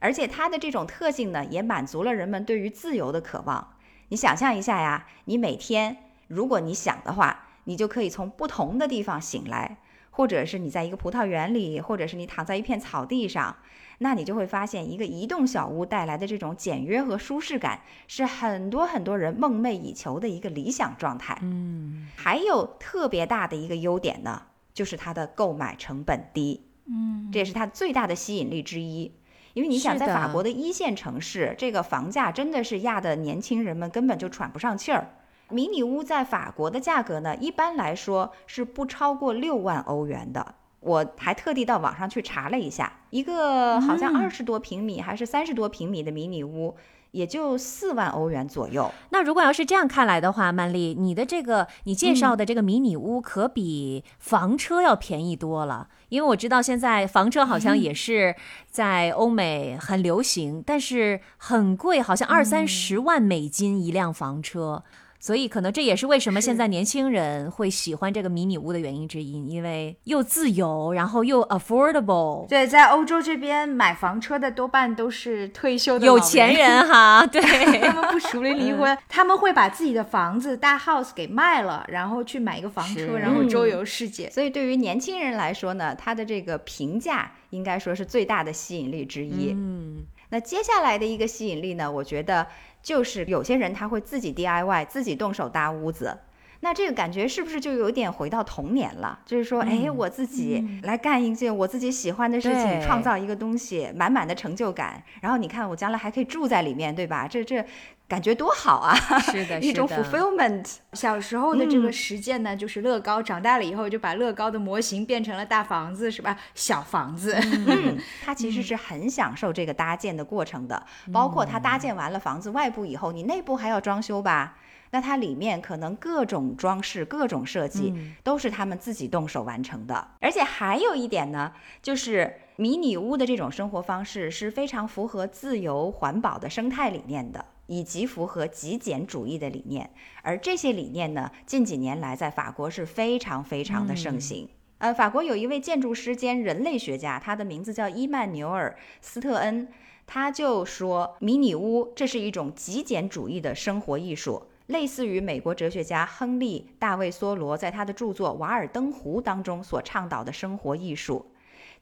[0.00, 3.74] 而且它的这种特性呢，也满足了人们对于自由的渴望。
[4.08, 9.78] 你想象一下呀，你每天如果你想的话，你就可以从不同的地方醒来，
[10.10, 13.58] 或者是你在一个葡萄园里，或者是你躺在一片草地上，
[13.98, 21.38] 那你就会发现，一个移动小屋带来的这种简约和舒适感，是很多很多人梦寐以求的一个理想状态。
[21.42, 26.64] 嗯，还有特别大的一个优点呢，就是它的购买成本低。
[26.86, 29.12] 嗯，这也是它最大的吸引力之一。
[29.54, 35.08] 因为你想，在法国的一线城市，这个房价真的是压得年轻人们根本就喘不上气儿。
[35.48, 40.54] 迷你屋在法国的价格呢，一般来说是不超过六万欧元的。
[40.78, 46.74] 我还特地到网上去查了一下，一个好像二十多平米还是三十多平米的迷你屋，
[47.12, 48.90] 也就四万欧元左右。
[49.10, 58.34] 那如果要是这样看来的话，曼丽，你的这个你介绍的这个迷你屋可比房车要便宜多了，因为我知道现在房车好像也是
[58.68, 64.82] 在欧美很流行，但是很贵，好像二三十万美金一辆房车。
[65.20, 77.40] 所以，可能这也是为什么现在年轻人会喜欢这个迷你屋的原因之一，因为又自由，然后又 affordable，对，在欧洲这边买房车的多半都是退休的有钱人哈， 对，
[77.82, 84.30] 他们不熟龄离婚，他们会把自己的房子大 house 给卖了，然后去买一个房车，然后周游世界。
[84.30, 89.52] 所以对于年轻人来说呢，他的这个评价应该说是最大的吸引力之一。
[89.52, 89.98] 嗯，
[90.30, 92.46] 那接下来的一个吸引力呢，我觉得
[92.82, 96.18] 就是有些人他会自己 DIY，自己动手搭屋子。
[96.62, 99.18] 那这个感觉是不是就有点回到童年了？
[99.24, 105.02] 就是说，哎，我自己来干一件我自己喜欢的事情，创造一个东西，满满的成就感。
[105.22, 107.26] 然后你看，我将来还可以住在里面，对吧？
[107.26, 107.64] 这这
[108.10, 108.92] 感觉多好啊！
[109.20, 110.78] 是的， 一种 fulfillment。
[110.94, 116.36] 小时候的这个实践呢，就是乐高；长大了以后就把乐高的模型变成了大房子，是吧？
[116.56, 117.38] 小房子。
[117.40, 117.96] 嗯，
[118.26, 124.56] 他其实是很享受这个搭建的过程的，包括他搭建完了房子外部以后，你内部还要装修吧？
[124.92, 127.94] 那它里面可能各种装饰、各种设计
[128.24, 130.08] 都是他们自己动手完成的。
[130.18, 137.42] 而且还有一点呢，就是迷你屋的这种生活方式是非常符合自由环保的生态理念的。
[137.70, 139.88] 以及符合极简主义的理念，
[140.22, 144.48] 而这些理念呢，近几年来在法国是非常非常的盛行。
[144.78, 149.68] 呃，法国有一位建筑师兼人类学家，他的名字叫伊曼纽尔·斯特恩，
[150.04, 161.24] 他就说，迷你屋这是一种极简主义的生活艺术，类似于美国哲学家亨利·大卫·梭罗在他的著作《瓦尔登湖》当中所倡导的生活艺术。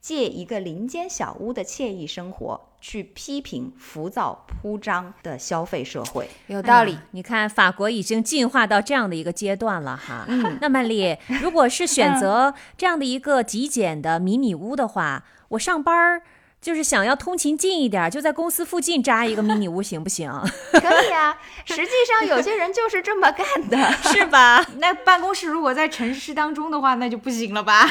[0.00, 6.28] 借一个林间小屋的惬意生活，去批评浮躁铺张的消费社会。
[6.46, 6.92] 有道理。
[6.92, 10.24] 哎你看，法国已经进化到这样的一个阶段了哈。
[10.28, 16.22] 嗯，那曼丽，如果是选择 这样的一个极简的迷你屋的话，我上班儿
[16.60, 20.30] 就是想要通勤近一点儿，就在公司附近扎一个迷你屋，行不行？
[20.72, 23.92] 可以啊，实际上有些人就是这么干的。
[24.12, 24.64] 是吧？
[24.78, 27.88] 那办公室如果在城市当中的话，那就不行了吧？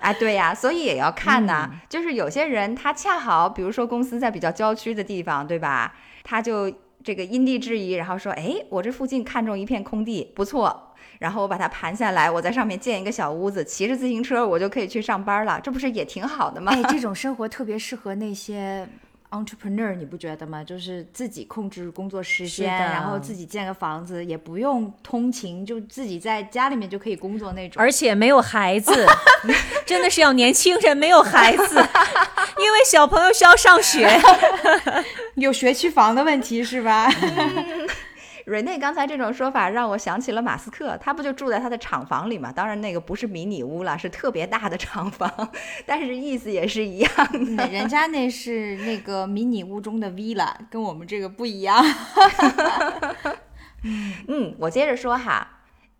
[0.00, 5.94] 哎，对呀，所以也要看呐、就是有些人他恰好，比如说公司在比较郊区的地方，对吧？
[6.22, 6.72] 他就
[7.04, 10.89] 这个因地制宜，然后说，哎，我这附近看中一片空地，不错，
[11.20, 16.72] 然后我把它盘下来，我在上面建一个小屋子，骑着自行车我就可以去上班了，这不是也挺好的吗？
[16.74, 18.88] 哎，这种生活特别适合那些
[19.30, 20.64] entrepreneur，你不觉得吗？
[20.64, 27.78] 就是自己控制工作时间，然后自己建个房子，也不用通勤，就自己在家里面就可以工作那种。
[27.82, 29.06] 而且没有孩子，
[29.84, 31.76] 真的是要年轻人没有孩子，
[32.58, 34.08] 因为小朋友需要上学。
[35.36, 37.10] 有学区房的问题是吧？
[38.50, 42.50] 瑞内刚才这种说法让我想起了马斯克，他不就住在他的厂房里嘛？
[42.50, 45.32] 当然那个不是迷你屋了，是特别大的厂房，
[45.86, 47.64] 但是意思也是一样的。
[47.64, 51.80] 嗯人家那是那个迷你屋中的 villa，跟我们这个不一样。
[54.26, 55.46] 嗯，我接着说哈，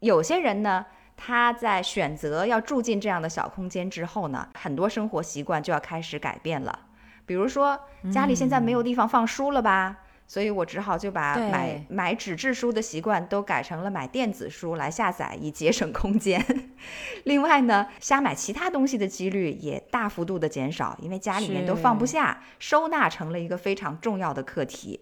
[0.00, 0.84] 有些人呢，
[1.16, 6.76] 他在选择要住进这样的小空间之后呢，很多生活习惯就要开始改变了。
[7.24, 7.78] 比如说，
[8.12, 9.98] 家里现在没有地方放书了吧？
[10.30, 16.40] 所以我只好就把买买纸质书的习惯都改成了买电子书来下载，以节省空间。
[17.26, 25.00] 另外呢，瞎买其他东西的几率也大幅度的减少，因为家里面都放不下，收纳成了一个非常重要的课题。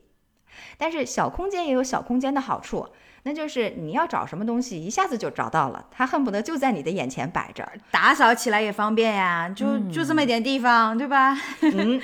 [0.79, 2.89] 但是小空间也有小空间的好处，
[3.25, 7.71] 那就是你要找什么东西，一下子就找到了，它恨不得就在你的眼前摆着。
[7.91, 11.37] 打扫起来也方便呀，就、就这么一点地方，对吧？
[11.61, 12.01] 嗯，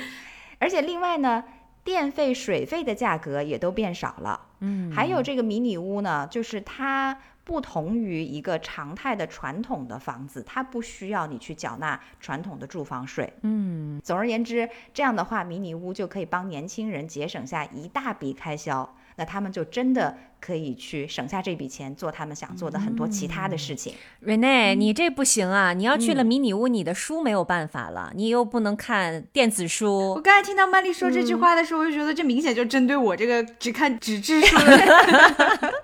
[0.59, 1.42] 而且另外呢，
[1.85, 4.41] 电费、水费的价格也都变少了。
[4.61, 13.31] 嗯，还有这个迷你屋呢，就是它不同于一个常态的传统的房子，它不需要你去缴纳传统的住房税。
[13.43, 18.97] 嗯，总而言之，这样的话，迷你屋就可以帮年轻人节省下一大笔开销。
[19.17, 23.94] 那他们就真的可以去省下这笔钱，做他们想做的很多其他的事情。
[24.25, 25.73] Rene，你这不行啊！
[25.73, 30.21] 你要去了迷你屋，你的书没有办法了，你又不能看电子书我。
[30.21, 34.87] 刚才听到曼丽说这句话的时候，我就觉得这明显就针对我这个只看纸质书的人。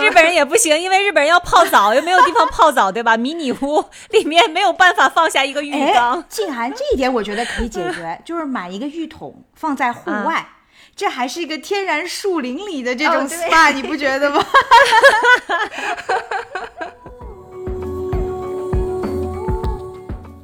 [0.00, 3.16] 日本人也不行，因为日本人要泡澡，又没有地方泡澡，对吧？
[3.16, 6.24] 迷你屋里面没有办法放下一个浴缸哎，。
[6.28, 10.46] 静涵这一点我觉得可以解决，就是买一个浴桶放在户外。
[10.94, 14.44] 这还是一个天然树林里的这种 SPA，、你不觉得吗？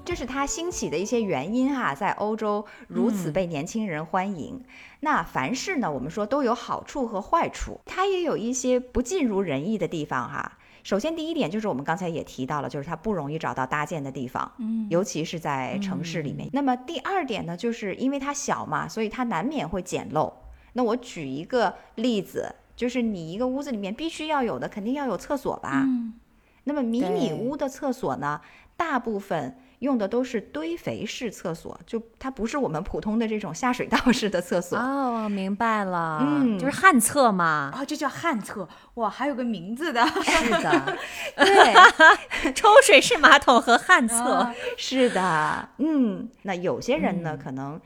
[0.05, 4.65] 这是它兴起的一些原因哈、在欧洲如此被年轻人欢迎。
[5.01, 10.58] 那凡事呢，我们说都有好处和坏处，它也有一些不尽如人意的地方哈、
[10.89, 16.49] 首先，第一点就是我们刚才也提到了，就是它不容易找到搭建的地方，嗯，尤其是在城市里面。
[16.55, 20.33] 那么第二点呢，就是因为它小嘛，所以它难免会简陋。
[20.73, 25.85] 那我举一个例子，就是你一个屋子里面必须要有的，肯定要有厕所吧？
[25.85, 26.15] 嗯
[26.65, 28.41] 那么迷你屋的厕所呢，
[28.75, 34.77] 大部分用的都是堆肥式厕所，就它不是我们普通的这种下水道式的厕所。
[34.79, 40.05] 哦，明白了，嗯就是旱厕嘛，哦，这叫旱厕，哇，还有个名字的。
[40.07, 40.99] 是的，
[41.37, 44.35] 对， 抽水式马桶和旱厕。
[44.35, 47.81] 啊是的，嗯，那有些人呢，可能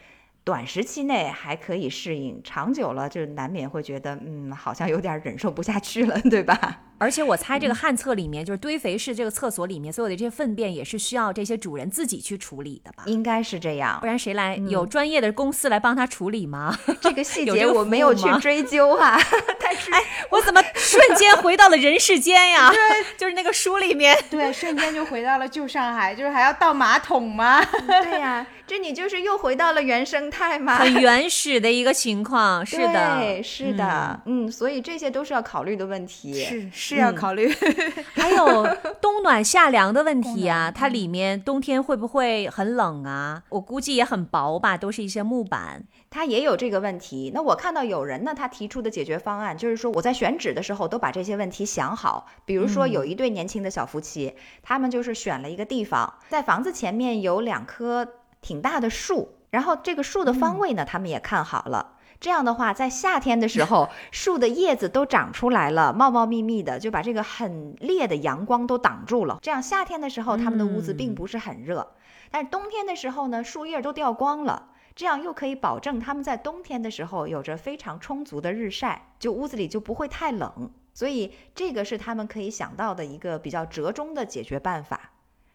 [0.44, 6.80] 短时期内还可以适应，长久了就难免会觉得，嗯，好像有点忍受不下去了，对吧？
[7.02, 13.02] 而且我猜这嗯个旱厕里面，就是堆肥式这个厕所里面所有的这些粪便，也是需要这些主人自己去处理的吧？
[13.06, 14.06] 应该是这样不。
[14.06, 14.56] 然谁来？
[14.56, 16.78] 嗯有专业的公司来帮他处理吗？
[17.02, 19.18] 这个细节我没有去追究啊，
[19.58, 19.90] 但是
[20.30, 22.70] 我怎么瞬间回到了人世间呀？
[22.70, 22.80] 对
[23.18, 27.60] 就是那个书里面，对，瞬间就回到了旧上海，就是还要倒马桶吗？
[27.86, 30.76] 对呀、 这你就是又回到了原生态嘛。
[30.76, 32.64] 很原始的一个情况。
[32.64, 36.44] 是的，对，是的，嗯所以这些都是要考虑的问题。
[36.44, 37.48] 是是要考虑。
[38.14, 38.64] 还有
[39.00, 43.42] 冬暖夏凉的问题啊，它里面冬天会不会很冷啊？
[43.48, 45.84] 我估计也很薄吧，都是一些木板。
[46.10, 47.32] 它也有这个问题。
[47.34, 52.26] 那我看到有人呢，他提出的解决方案就是说，我在选址的时候都把这些问题想好。
[52.44, 58.06] 比如说，有一对年轻的小夫妻，他们就是选了一个地方，在房子前面有两棵
[58.40, 61.94] 挺大的树，然后这个树的方位呢，他们也看好了。
[62.22, 69.40] 这样的话，在夏天的时候， 树的叶子都长出来了，茂茂密密的，就把这个很烈的阳光都挡住了。
[69.42, 71.94] 这样夏天的时候，他们的屋子并不是很热，
[72.30, 74.68] 但是冬天的时候呢，树叶都掉光了。
[74.94, 80.70] 这样又可以保证他们在冬天的时候有着非常充足的日晒，就屋子里就不会太冷。
[80.94, 85.10] 所以这个是他们可以想到的一个比较折中的解决办法。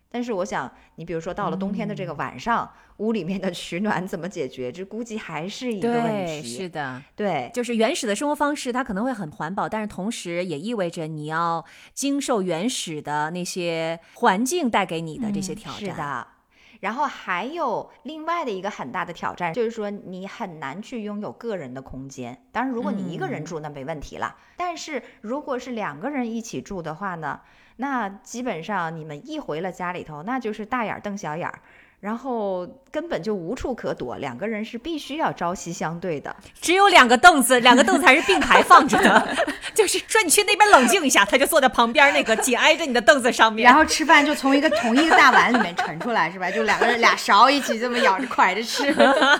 [0.09, 4.71] 但是我想，你比如说到了冬天的这个晚上，屋里面的取暖怎么解决？
[4.71, 6.57] 这估计还是一个问对，题。
[6.57, 7.01] 是的。
[7.15, 15.79] 对，就是原始的生活方式，它可能会很环保，但是同时也意味着你要经受原始的那些环境带给你的这些挑战。
[15.79, 16.27] 是的。
[16.79, 22.39] 然后还有另外的一个很大的挑战，就是说你很难去拥有个人的空间。
[22.51, 24.35] 当然，如果你一个人住，那没问题了。
[24.55, 27.41] 但是如果是两个人一起住的话呢，
[27.77, 31.59] 那基本上你们一回了家里头，那就是大眼瞪小眼儿，
[32.01, 34.17] 然后根本就无处可躲。
[34.17, 36.35] 两个人是必须要朝夕相对的。
[36.61, 39.37] 只有两个凳子，两个凳子还是并排放着的，
[39.73, 43.65] 就是说你去那边冷静一下，他就坐在旁边那个紧挨着你的凳子上面。
[43.65, 46.49] 然后吃饭就从一个同一个大碗里面盛出来，是吧？
[46.51, 48.87] 就两个人俩勺一起这么舀着蒯着吃。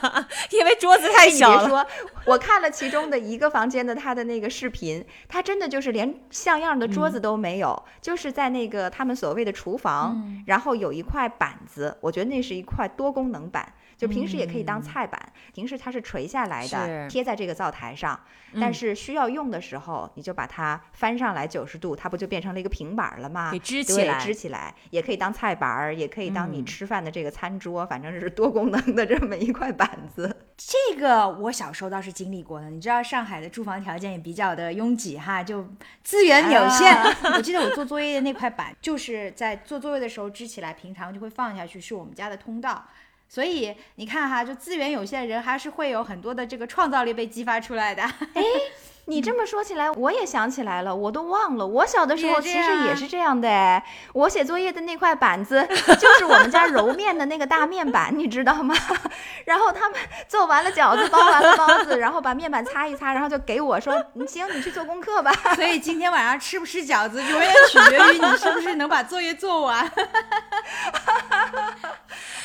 [0.52, 1.86] 因为桌子太小了，说，
[2.26, 13.74] 我看了其中的一个房间的他的那个视频，他真的就是连像样的桌子都没有，就是在那个他们所谓的厨房，然后有一块板子，我觉得那是一块多功能板。
[13.98, 15.20] 就平时也可以当菜板，
[15.56, 18.20] 平时它是垂下来的，贴在这个灶台上。
[18.62, 23.50] 但是需要用的时候，你就把它翻上来九十度，它不就变成了一个平板了吗？
[23.52, 30.44] 给支起对来支起来也可以当菜板儿，也可以当你嗯吃饭的这个餐桌，反正是多功能的这么一块板子。
[30.56, 35.68] 这个我小时候倒是经历过的，你知道上海的住房条件也比较的拥挤哈，就
[36.04, 36.96] 资源有限。
[37.36, 42.86] 我记得我做作业的那块板，就是在做作业的时候支起来，平常就会放下去，是我们家的通道。
[43.30, 48.04] 所以你看哈，就资源有限，人还是会有很多的这个创造力被激发出来的。
[49.10, 53.82] 你这么说起来，我也想起来了，我都忘了，我小的时候其实也是这样的哎。
[54.12, 55.66] 我写作业的那块板子
[55.98, 58.76] 就是我们家揉面的那个大面板，你知道吗？
[59.46, 59.98] 然后他们
[60.28, 65.32] 做完了饺子，包完了包子，然后把面板擦一擦，然后就给我说：“你行，你去做功课吧。
[65.56, 69.90] 所以今天晚上吃不吃饺子，永远取决于你是不是能把作业做完。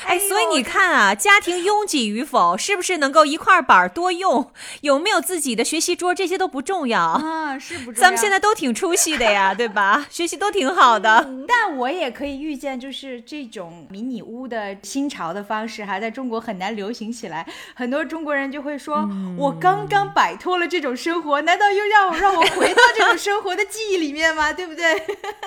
[0.05, 7.01] 哎，所以你看啊，家庭拥挤与否，是不是能够一块板多用，有没有自己的学习桌，这些都不重要。
[7.03, 8.01] 啊，是不重要？
[8.01, 10.07] 咱们现在都挺出息的呀， 对吧？
[10.11, 11.29] 学习都挺好的。
[11.49, 17.47] 但我也可以预见，就是这种迷你屋的新潮的方式，哈，在中国很难流行起来。
[17.75, 24.53] 很多中国人就会说：“我刚刚摆脱了这种生活，难道又让我让我回到这种生活的记忆里面吗？
[24.53, 25.03] 对不对？”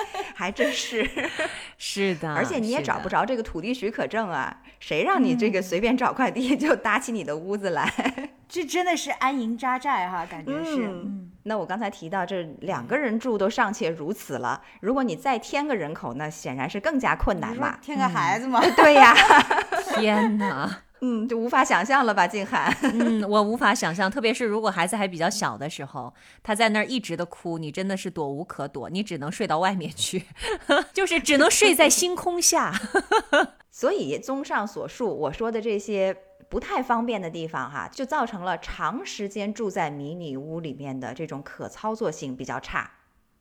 [0.34, 1.08] 还真是，
[1.78, 2.34] 是的。
[2.34, 7.92] 而且你也找不着这个土地许可证啊，谁让你这个随便找块地就搭起你的屋子来？
[8.48, 10.88] 这真的是安营扎寨哈，感觉是。
[10.88, 17.78] 嗯，那我刚才提到这两个人住都尚且如此了，如果你再添个人口，那显然是更加困难嘛。
[17.82, 19.14] 添个孩子嘛， 对呀，
[19.96, 20.82] 天哪！
[21.02, 22.74] 嗯，就无法想象了吧，静涵。
[22.82, 30.24] 嗯，我无法想象，特别是如果孩子还比较小的时候，他在那儿一直的哭，你真的是躲无可躲，你只能睡到外面去，
[30.94, 32.74] 就是只能睡在星空下。
[33.70, 36.16] 所以，综上所述，我说的这些
[36.56, 42.90] 不太方便的地方，哈，就造成了长时间住在迷你屋里面的这种可操作性比较差。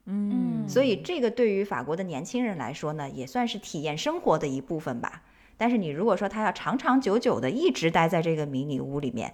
[0.07, 5.23] 嗯，所以，这个对于法国的年轻人来说呢，也算是体验生活的一部分吧。
[5.57, 9.33] 但是，你如果说他要长长久久的一直待在这个迷你屋里面，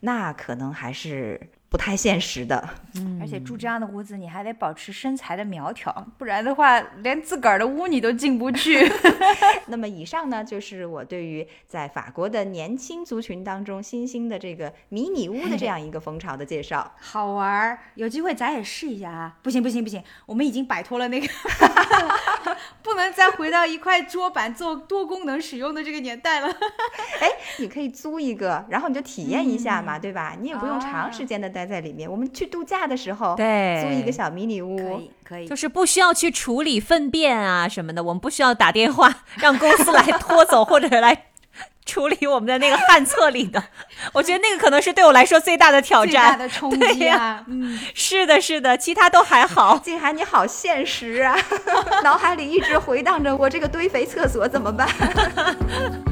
[0.00, 1.40] 那可能还是
[1.72, 2.68] 不太现实的。
[3.18, 8.86] 而且住这样的屋子，你还得保持身材的苗条，不然的话，连自个儿的屋你都进不去。
[9.68, 16.92] 那么，以上呢，就是我对于在法国的年轻族群当中新兴的这个迷你屋的这样一个风潮的介绍。
[17.00, 19.38] 好玩儿，有机会咱也试一下啊！
[19.40, 21.26] 不行不行不行，我们已经摆脱了那个，
[22.82, 26.48] 不能再回到一块桌板做多功能使用的这个年代了。
[27.20, 30.36] 哎，你可以租一个，然后你就体验一下嗯嘛，对吧？
[30.38, 32.10] 你也不用啊长时间的待在里面。
[32.10, 41.26] 我们去度假的时候，对租一个小迷你屋，可以可以，就是不需要去处理粪便啊什么的，我们不需要打电话让公司来拖走或者来
[41.84, 43.62] 处理我们的那个旱厕里的。
[44.12, 46.38] 我觉得那个可能是对我来说最大的挑最大战。
[46.38, 47.44] 的冲击啊！
[47.48, 49.78] 嗯， 是的，是的，其他都还好。
[49.78, 51.36] 静涵，你好现实啊！
[52.04, 54.88] 脑海里一直回荡着我这个堆肥厕所怎么办？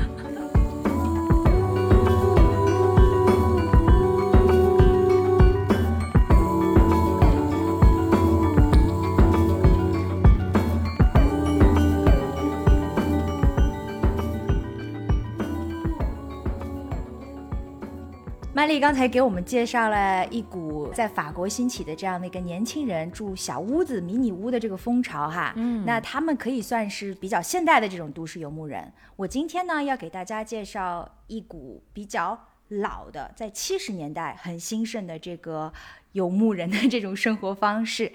[18.61, 28.93] 曼丽刚才给我们介绍了一股在法国兴起的这样的一个年轻人住小屋子、迷你屋的这个风潮哈，嗯，那他们可以算是比较现代的这种都市游牧人。
[29.17, 32.39] 我今天呢要给大家介绍一股比较
[32.69, 35.73] 老的，在七十年代很兴盛的这个
[36.13, 38.13] 游牧人的这种生活方式。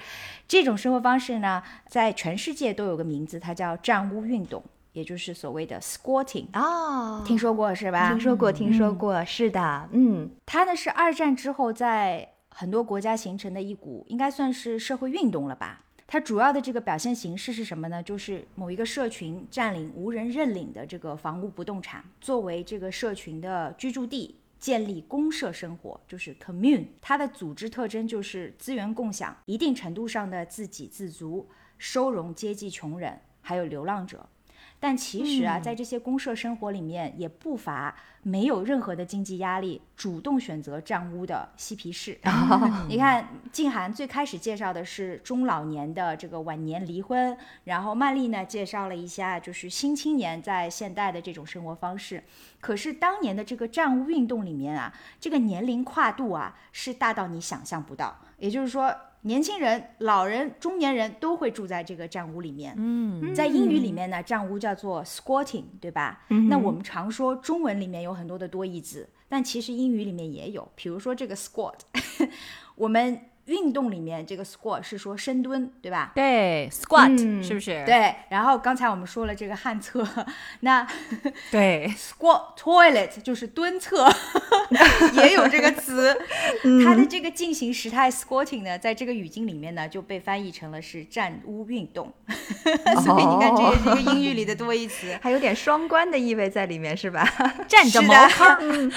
[0.47, 4.63] 这种生活方式呢，在全世界都有个名字，它叫占屋运动，
[4.95, 6.47] 也就是所谓的 squatting。
[6.53, 8.09] 哦，听说过是吧？
[8.09, 15.81] 听说过，听说过，是的，嗯，它呢是二战之后在很多国家形成的一股，应该算是社会运动了吧。
[16.07, 18.01] 它主要的这个表现形式是什么呢？
[18.01, 26.85] 就是某一个社群占领无人认领的这个房屋不动产，作为这个社群的居住地，建立公社生活，就是 commune。
[27.01, 34.29] 它的组织特征就是资源共享，一定程度上的自给自足，收容阶级穷人，还有流浪者。
[34.85, 42.15] 但其实啊，在这些公社生活里面，也不乏没有任何的经济压力，主动选择占屋的嬉皮士。
[42.87, 52.23] 你看，静涵最开始介绍的是中老年的这个晚年离婚，然后曼丽呢介绍了一下就是新青年在现代的这种生活方式。
[52.61, 58.95] 可是当年的这个占屋运动里面啊，这个年龄跨度啊是大到你想象不到，也就是说。
[59.25, 62.75] 年轻人、老人、中年人都会住在这个站屋里面。
[62.77, 66.21] 嗯，在英语里面呢，站屋叫做 squatting，对吧？
[66.47, 71.79] 那我们常说中文里面有很多的多义字，但其实英语里面也有，比如说这个 squat，
[72.75, 76.11] 我们运动里面这个 squat 是说深蹲，对吧？
[76.15, 77.83] 对，squat、嗯是不是？
[77.85, 78.15] 对。
[78.29, 80.07] 然后刚才我们说了这个旱厕，
[80.61, 80.87] 那
[81.51, 84.07] 对 squat toilet 就是蹲厕，
[85.21, 86.17] 也有这个词。
[86.83, 92.11] 它的这个进行时态 squatting 呢，在这个语境里面呢，就被翻译成了是站屋运动。
[93.03, 95.17] 所以你看，这也是一个英语里的多义词。
[95.21, 97.23] 还有点双关的意味在里面，是吧？
[97.67, 98.91] 站着茅坑，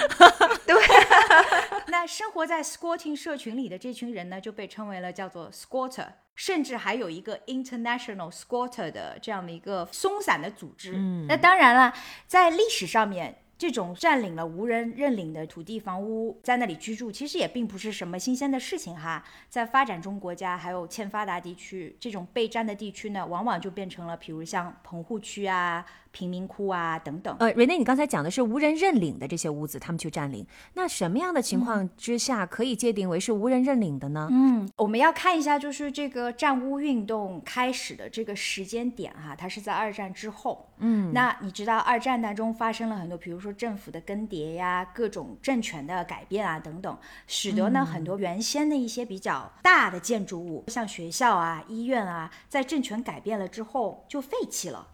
[1.88, 10.94] 那生活在 squatting 社群里的这群人呢，就被称为了叫做 squatter，甚至还有一个 international squatter 的这样的一个松散的组织。
[10.96, 11.92] 嗯，那当然了，
[12.26, 13.42] 在历史上面。
[13.58, 19.24] 这种占领了无人认领的土地房屋，在那里居住，其实也并不是什么新鲜的事情哈。
[19.48, 25.84] 在发展中国家还有欠发达地区，这种被占的地区呢，往往就变成了，比如像棚户区啊、
[26.18, 27.36] 贫民窟啊等等。
[27.38, 30.44] 呃，瑞内，你刚才讲的是无人认领的这些屋子，他们去占领。
[30.74, 34.26] 那什么样的情况之下可以界定为是无人认领的呢？
[34.32, 40.68] 嗯，我们要看一下，就是这个占屋运动开始的这个时间点哈，它是在二战之后。
[40.78, 46.98] 嗯，那你知道二战当中发生了很多，比如说政府的更迭呀，各种政权的改变啊等等，
[47.28, 54.88] 使得呢很多原先的一些比较大的建筑物，像学校啊、医院啊，在政权改变了之后就废弃了。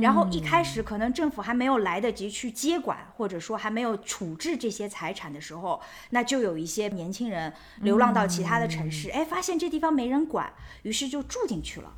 [0.00, 5.80] 然后一开始可能政府还没有来得及去接管，或者说还没有处置这些财产的时候，
[6.10, 10.52] 那就有一些年轻人流浪到其他的城市，哎，发现这地方没人管，
[10.82, 11.92] 于是就住进去了。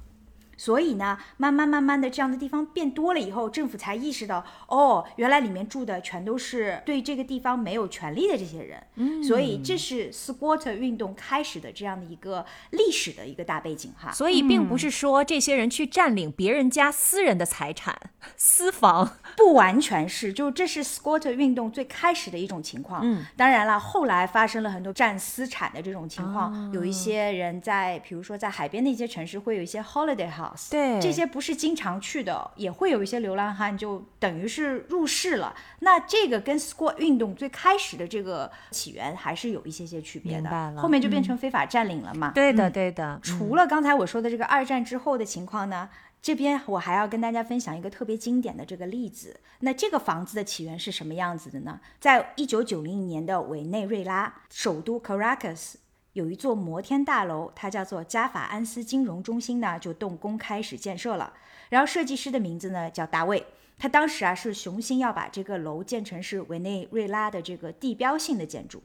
[0.57, 8.83] 所以呢，慢慢慢慢的这样的地方变多了以后，政府才意识到，哦，原来里面住的全都是对这个地方没有权利的这些人。
[8.97, 14.13] 嗯，所以这是 squatter 运动开始的这样的一个历史的一个大背景哈。
[14.13, 17.99] 所以并不是说这些人去占领别人家私人的财产、
[18.37, 23.01] 私房，不完全是，就这是 squatter 运动最开始的一种情况。
[23.03, 30.44] 嗯，当然了，后来发生了很多占私产的这种情况，有一些人在，比如说在海边的一些城市会有一些 holiday house。
[30.71, 35.55] 对，这些不是经常去的，也会有一些流浪汉，就等于是入世了。
[35.81, 42.33] 那这个跟 squat 运动最开始的这个起源还是有一些些区别的，后面就变成非法占领了嘛。
[42.35, 43.21] 对的，对的。
[43.23, 45.89] 除了刚才我说的这个二战之后的情况呢，
[46.21, 49.39] 这边我还要跟大家分享一个特别经典的这个例子。
[49.61, 51.81] 那这个房子的起源是什么样子的呢？
[52.01, 55.75] 在一九九零年的委内瑞拉首都 Caracas。
[56.15, 61.33] 有一座摩天大楼，它叫做加法安斯金融中心呢，就动工开始建设了。
[61.71, 63.45] 然后设计师的名字呢叫大卫，
[63.77, 68.81] 他当时啊是雄心要把这个楼建成是委内瑞拉的这个地标性的建筑。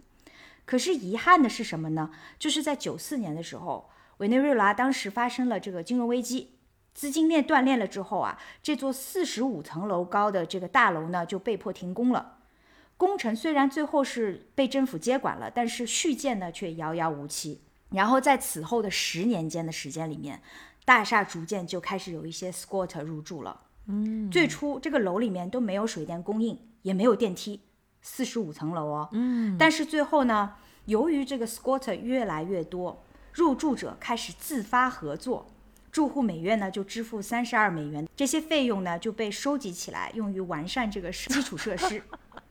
[0.65, 2.09] 可是遗憾的是什么呢？
[2.39, 6.55] 就是在九四年的时候，委内瑞拉当时发生了这个金融危机，
[6.95, 12.38] 资金链断裂了之后啊，这座四十五层楼高的这个大楼呢就被迫停工了。
[12.99, 17.61] 工程虽然最后是被政府接管了，但是续建呢却遥遥无期。
[17.91, 20.41] 然后在此后的十年间的时间里面，
[20.83, 23.61] 大厦逐渐就开始有一些 squatter 入住了。
[23.87, 27.61] 嗯，最初这个楼里面都没有水电供应，也没有电梯，
[28.01, 29.07] 四十五层楼哦。
[29.13, 35.47] 嗯，但是最后呢，由于这个 squatter 越来越多，入住者开始自发合作，
[35.89, 42.03] 住户每月呢就支付三十二美元，这些费用呢就被收集起来，用于完善这个基础设施。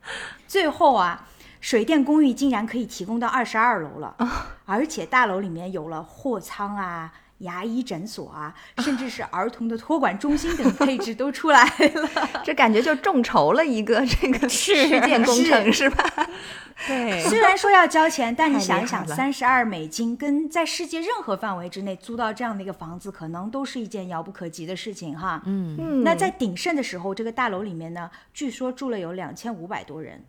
[0.46, 1.28] 最后啊，
[1.60, 4.16] 水电公寓竟然可以提供到二十二楼了，
[4.64, 12.08] 而且大楼里面有了货仓啊、牙医诊所啊，甚至是儿童的托管中心等配置都出来了。
[12.42, 16.04] 这感觉就众筹了一个 这个事件工程是吧？
[16.86, 25.42] 对，虽然说要交钱，但你想一想，三十二美金跟在世界任何范围之内租到这样的一个房子，可能都是一件遥不可及的事情哈。
[25.46, 26.04] 嗯嗯。
[26.04, 30.24] 那在鼎盛的时候，这个大楼里面呢，据说住了有两千五百多人，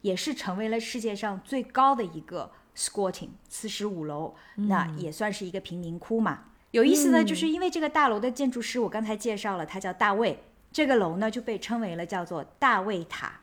[0.00, 6.44] 也是成为了世界上最高的一个 squatting 四十五楼，那也算是一个贫民窟嘛。
[6.72, 13.40] 有意思呢就是因为这个大楼的建筑师，我刚才介绍了，他叫大卫，这个楼呢就被称为了叫做大卫塔。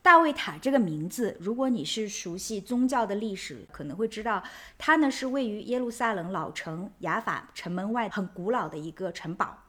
[0.00, 4.42] 大卫塔这个名字，如果你是熟悉宗教的历史，可能会知道，
[4.76, 9.62] 它呢是位于耶路撒冷老城雅法城门外很古老的一个城堡，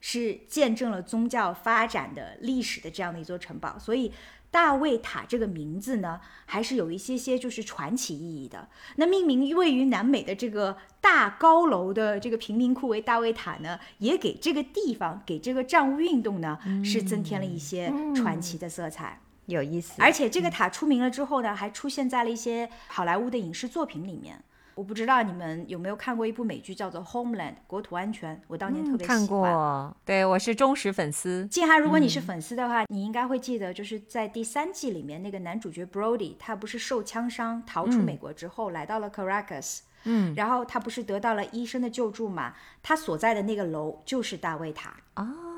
[0.00, 3.76] 是见证了宗教发展的历史的这样的一座城堡。
[3.76, 4.12] 所以，
[4.52, 8.68] 大卫塔这个名字呢，还是有一些些就是传奇意义的。
[8.96, 19.18] 那命名位于南美的这个大高楼的这个贫民窟为大卫塔呢，也给这个地方，给这个战务运动呢，是增添了一些传奇的色彩。
[19.46, 24.44] 有意思，而且这个塔出名了之后呢，还出现在了一些好莱坞的影视作品里面。
[24.74, 28.40] 我不知道你们有没有看过一部美剧，叫做《Homeland》国土安全。
[28.46, 29.18] 我当年特别喜欢。
[29.18, 31.46] 看过，对我是忠实粉丝。
[31.46, 42.54] 静涵，如果你是粉丝的话，你应该会记得，就是在第三季里面那个男主角 Brody，他不是受枪伤逃出美国之后，来到了 Caracas，嗯，然后他不是得到了医生的救助嘛？
[42.82, 45.51] 他所在的那个楼就是大卫塔啊。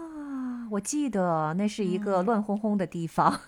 [0.75, 3.41] 我记得那是一个乱哄哄的地方，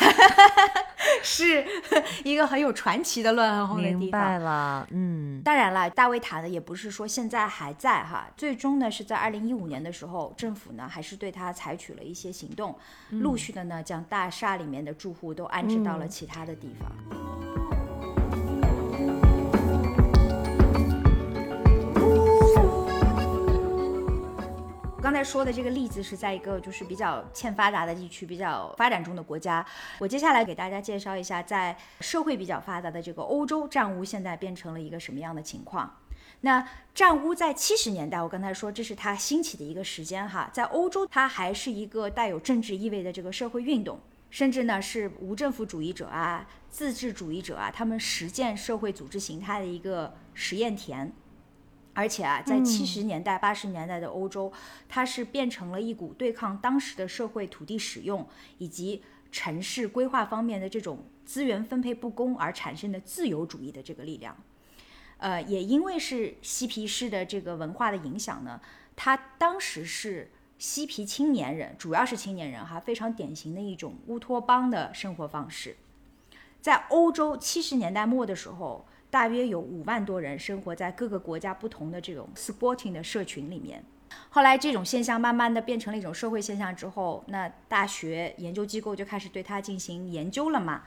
[1.22, 1.62] 是
[2.24, 3.98] 一个很有传奇的乱哄哄的地方。
[4.00, 12.74] 明白了，嗯，当然了，大卫塔呢也不是说现在还在哈，最终呢是在二零一五年的时候，政府呢还是对它采取了一些行动，
[13.10, 17.81] 陆续的呢将大厦里面的住户都安置到了其他的地方。
[25.02, 29.66] 刚才说的这个例子是在一个就是比较欠发达的地区，比较发展中的国家。
[29.98, 35.98] 我接下来给大家介绍一下，在社会比较发达的这个欧洲，占屋现在变成了一个什么样的情况。
[36.42, 43.98] 那战屋在七十年代，我刚才说这是它兴起的一个时间哈，在欧洲它还是一个带有政治意味的这个社会运动，
[44.30, 51.12] 甚至呢是无政府主义者啊、自治主义者啊，他们实践社会组织形态的一个实验田。
[51.94, 54.50] 而且啊，在七十年代、八十年代的欧洲，
[54.88, 58.26] 它是变成了一股对抗当时的社会土地使用
[58.56, 64.34] 以及城市规划方面的这种资源分配不公而产生的自由主义的这个力量。
[65.18, 68.58] 呃，也因为是嬉皮士的这个文化的影响呢，
[68.96, 75.76] 它当时是嬉皮青年人，主要是青年人哈，非常典型的一种乌托邦的生活方式。
[76.62, 78.86] 在欧洲七十年代末的时候。
[79.12, 83.84] 大约有五万多人生活在各个国家不同的这种 sporting 的社群里面。
[84.30, 90.84] 后来这种现象慢慢的变成了一种社会现象之后，那大学研究机构就开始对它进行研究了嘛。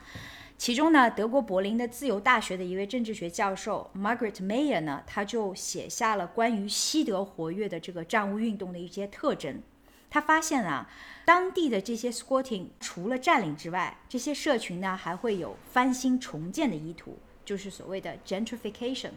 [0.58, 9.62] 其中呢，德国柏林的自由大学的一位政治学教授 Margaret Mayer 呢，他就写下了关于西德活跃的这个战屋运动的一些特征。
[10.10, 10.90] 他发现啊，
[11.24, 17.16] 当地的这些 squatting 除了占领之外，这些社群呢还会有翻新重建的意图。
[17.46, 19.12] 就是所谓的 gentrification，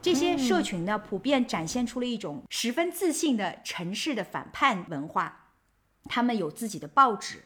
[0.00, 5.50] 这些社群呢，普遍展现出了一种十分自信的城市的反叛文化。
[6.06, 7.44] 他们有自己的报纸，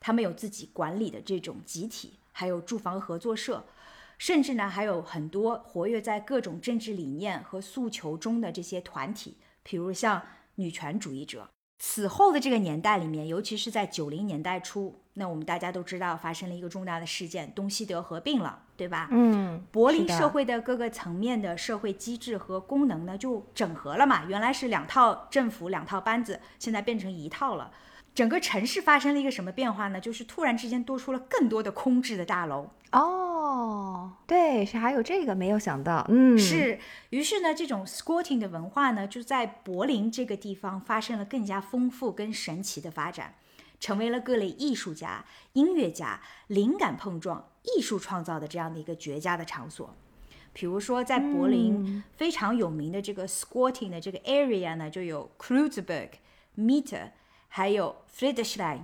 [0.00, 3.64] 他们有自己管理的这种集体，还有住房合作社，
[4.18, 10.22] 甚至呢，还有很多活跃在各种政治理念和诉求中的这些团体，比如像
[10.56, 11.48] 女权主义者。
[11.78, 19.08] 此后的这个年代里面，尤其是在九零年代初，那我们大家都知道发生了一个重大的事件，东西德合并了，对吧？
[19.10, 24.24] 嗯，柏林社会的各个层面的社会机制和功能呢，就整合了嘛。
[24.24, 27.70] 原来是两套政府两套班子，现在变成一套了。
[28.14, 30.00] 整个城市发生了一个什么变化呢？
[30.00, 32.70] 就是突然之间多出了更多的空置的大楼。
[32.92, 36.78] 哦，对，是还有这个没有想到，嗯，是。
[37.08, 43.34] 于是呢，这种 squatting 的文化呢，就在柏林这个地方发生了更加丰富跟神奇的发展，
[43.82, 45.24] 成为了各类艺术家、
[45.54, 49.92] 音乐家灵感碰撞、艺术创造的这样的一个绝佳的场所。
[50.52, 56.10] 比如说，在柏林非常有名的这个 squatting 的这个 area 呢，就有 Kreuzberg、
[56.56, 57.10] Mitte，
[57.48, 58.82] 还有 Friedrichshain，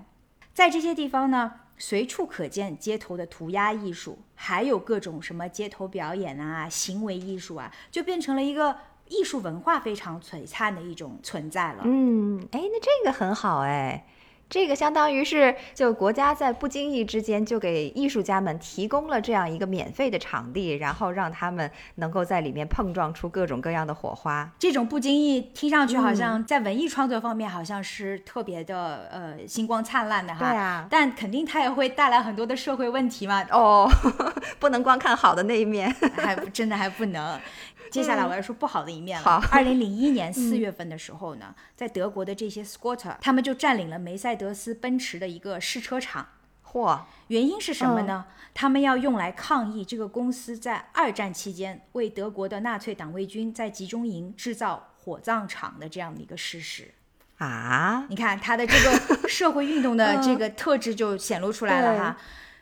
[0.53, 1.61] 在这些地方呢。
[1.81, 8.77] 随处可见街头的涂鸦艺术，还有各种什么街头表演啊、行为艺术啊，就变成了一个
[9.07, 11.85] 艺术文化非常璀璨的一种存在了。
[11.85, 14.05] 嗯，哎，那这个很好哎。
[14.49, 24.51] 这个相当于是，就国家在不经意之间就给艺术家们提供了这样一个免费的场地，然后让他们能够在里面碰撞出各种各样的火花。
[24.59, 30.39] 这种不经意听上去好像在文艺创作方面好像是特别的呃星光灿烂的哈。
[30.39, 30.87] 对啊。
[30.89, 33.45] 但肯定它也会带来很多的社会问题嘛。
[33.51, 33.87] 哦，
[34.59, 37.39] 不能光看好的那一面，还真的还不能。
[37.91, 39.25] 接下来我要说不好的一面了。
[39.25, 46.29] 好，二零零一年四月份的时候呢，在德国的这些 squatter，他们就占领了梅赛德斯奔驰的一个试车场。
[46.71, 47.01] 嚯！
[47.29, 48.27] 原因是什么呢？
[48.53, 56.93] 他们要用来抗议这个公司在二战期间为德国的纳粹党卫军在集中营制造火葬场的这样的一个事实。
[57.39, 58.05] 啊！
[58.11, 62.17] 你看他的这个社会运动的 这个特质就显露出来了哈。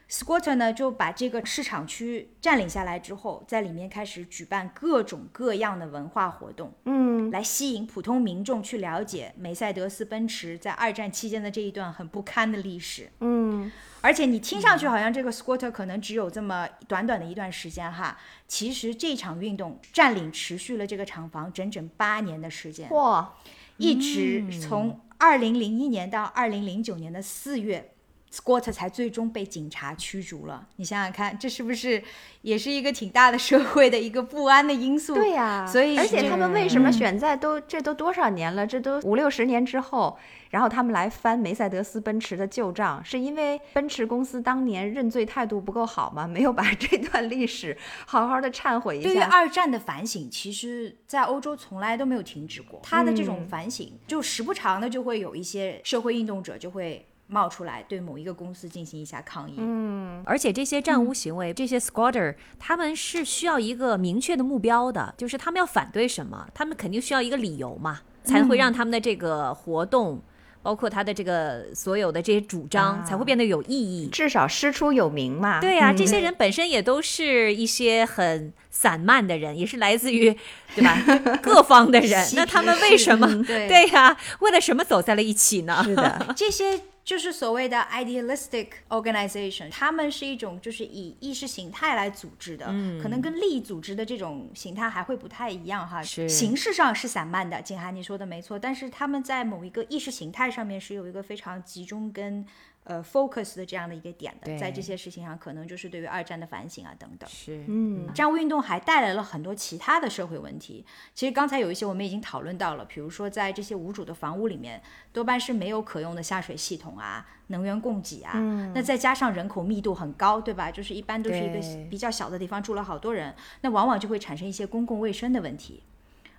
[0.08, 23.34] Squatter 呢就把这个市场区占领下来之后，在里面开始举办各种各样的文化活动，嗯，来吸引普通民众去了解梅赛德斯奔驰在二战期间的这一段很不堪的历史，嗯，而且你听上去好像这个 Squatter 可能只有这么短短的一段时间哈，其实这场运动占领持续了这个厂房整整八年的时间，哇，
[23.76, 27.90] 一直从二零零一年到二零零九年的四月。
[28.32, 30.66] Squatter 才最终被警察驱逐了。
[30.76, 32.02] 你想想看，这是不是
[32.42, 35.14] 也是一个挺大的社会的一个不安的因素？
[35.14, 38.66] 对呀，所以而且他们为什么选在都这都多少年了？
[38.66, 40.18] 这都五六十年之后，
[40.50, 46.26] 然后他们来翻梅赛德斯奔驰的旧账，是因为奔驰公司当年认罪态度不够好吗？
[46.28, 47.74] 没有把这段历史
[48.06, 49.08] 好好的忏悔一下。
[49.08, 52.80] 对于二战的反省，其实在欧洲从来都没有停止过。
[52.82, 57.06] 他的这种反省，就时不常的就会有一些社会运动者就会。
[57.28, 70.22] 冒出来对某一个公司进行一下抗议，嗯，而且这些占屋行为，这些 squatter 他们是需要一个明确的目标的，就是他们要反对什么，他们肯定需要一个理由嘛，才会让他们的这个活动，
[70.62, 75.60] 包括他的这个所有的这些主张才会变得有意义，至少师出有名嘛。
[75.60, 80.32] 对呀，这些人本身也都是一些很散漫的人，也是来自于
[80.76, 80.96] 对吧？
[81.42, 83.66] 各方的人，那他们为什么对。
[83.66, 84.16] 对呀？
[84.38, 85.82] 为了什么走在了一起呢？
[85.82, 86.82] 是的， 这些。
[87.06, 92.66] 就是所谓的 idealistic organization，他们是一种就是以意识形态来组织的，
[93.00, 96.02] 可能跟利益组织的这种形态还会不太一样哈。
[96.02, 102.44] 是形式上是散漫的，景涵你说的没错，但是他们在某一个意识形态上面是有一个非常集中跟
[102.86, 107.28] 呃 focus 的这样的一个点的，在这些事情上，可能就是对于二战的反省啊等等。
[107.28, 110.86] 是，嗯战务运动还带来了很多其他的社会问题。
[111.14, 114.82] 其实刚才有一些我们已经讨论到了，比如说在这些无主的房屋里面，
[115.12, 118.34] 多半是没有可用的下水系统啊、能源供给啊。
[118.74, 120.70] 那再加上人口密度很高，对吧？
[120.70, 121.60] 就是一般都是一个
[121.90, 125.82] 比较小的地方住了好多人，那往往就会产生一些公共卫生的问题。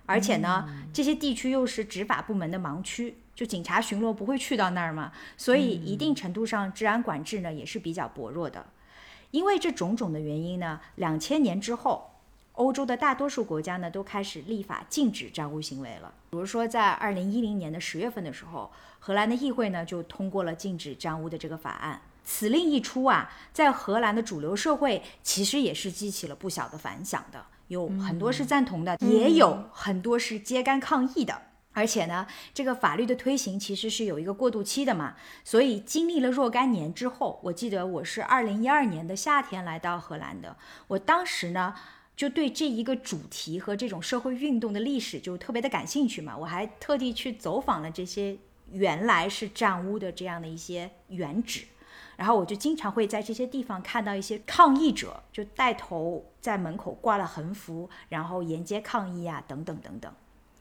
[0.06, 8.66] 而且呢，这些地区又是执法部门的盲区，就警察巡逻不会去到那儿嘛，所以一定程度上治安管制呢也是比较薄弱的。
[9.30, 12.10] 因为这种种的原因呢，两千年之后，
[12.54, 16.12] 欧洲的大多数国家呢都开始立法禁止占污行为了。
[16.30, 22.02] 比如说，在二零一零年的十月份的时候，荷兰的议会呢就通过了禁止占污的这个法案。
[22.24, 31.42] 此令一出啊，在荷兰的主流社会其实也是激起了不小的反响的，有很多是赞同的，也有很多是揭竿抗议的。
[31.78, 35.14] 而且呢，这个法律的推行其实是有一个过渡期的嘛，
[35.44, 40.56] 所以经历了若干年之后，我记得我是二零一二年的夏天来到荷兰的，
[40.88, 41.72] 我当时呢
[42.16, 48.36] 就对这一个主题和这种社会运动的历史就特别的感兴趣嘛，我还特地去走访了这些
[48.72, 51.64] 原来是占屋的这样的一些原址。
[52.16, 60.12] 然后我就经常会在这些地方看到一些抗议者，就带头在门口挂了横幅，然后沿街抗议啊，等等等等。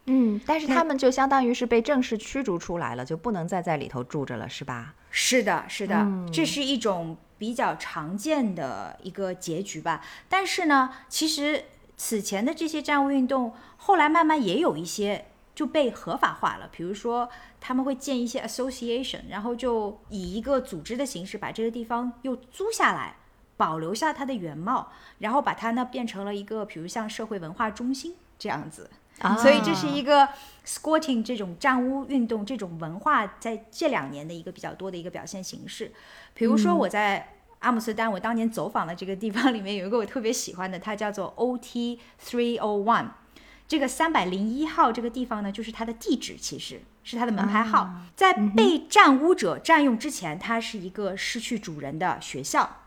[0.07, 4.95] 嗯，但是他们就相当于是被正式驱逐出来了，就不能再在里头住着了，是吧？
[5.11, 10.01] 是的，是的，这是一种比较常见的一个结局吧。
[10.29, 11.65] 但是呢，其实
[11.97, 16.69] 此前的这些占污运动，后来慢慢也有一些就被合法化了。
[16.71, 17.29] 比如说，
[17.59, 23.17] 他们会建一些 association，然后就以一个组织的形式把这个地方又租下来，
[23.57, 28.89] 保留下它的原貌，然后把它呢变成了一个，比如像社会文化中心这样子。
[29.39, 30.27] 所以这是一个
[30.65, 35.91] squatting 这种占屋运动这种文化在这两年的一个比较多的一个表现形式。
[36.33, 43.07] 比如说我在阿姆斯特丹，我当年走访的这个地方里面有一个我特别喜欢的，它叫做 OT Three O One。
[43.67, 47.89] 这个三百零一号这个地方呢，就是它的地址，其实是它的门牌号。
[48.15, 52.83] 在被占污者占用之前，它是一个失去主人的学校。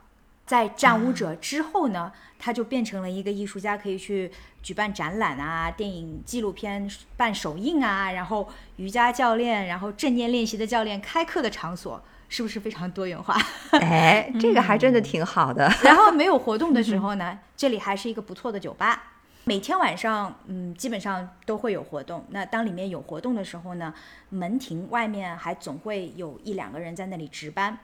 [0.47, 4.30] 在占污者之后呢，它就变成了一个艺术家可以去
[4.62, 13.36] 举办展览啊、电影、纪录片办首映啊，然后瑜伽教练，然后正念练习的教练开课的场所，是不是非常多元化？
[13.72, 15.70] 哎， 这个还真的挺好的。
[15.84, 19.18] 然后没有活动的时候呢，这里还是一个不错的酒吧。
[19.45, 22.24] 每天晚上，嗯，基本上都会有活动。
[22.30, 23.93] 那当里面有活动的时候呢，
[24.28, 27.78] 门庭外面还总会有一两个人在那里值班。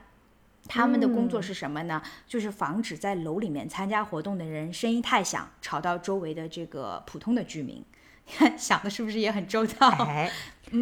[0.67, 2.01] 他们的工作是什么呢？
[2.27, 7.83] 就是防止在楼里面参加活动的人声音太响，吵到周围的这个普通的居民。
[8.57, 9.87] 想的是不是也很周到？
[9.87, 10.29] 哎，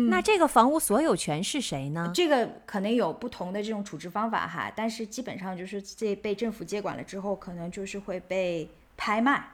[0.10, 2.12] 那这个房屋所有权是谁呢？
[2.12, 8.68] 这个可能有不同的这种处置方法哈，但是基本上就是这被政府接管了之后，可能就是会被
[8.98, 9.48] 拍卖。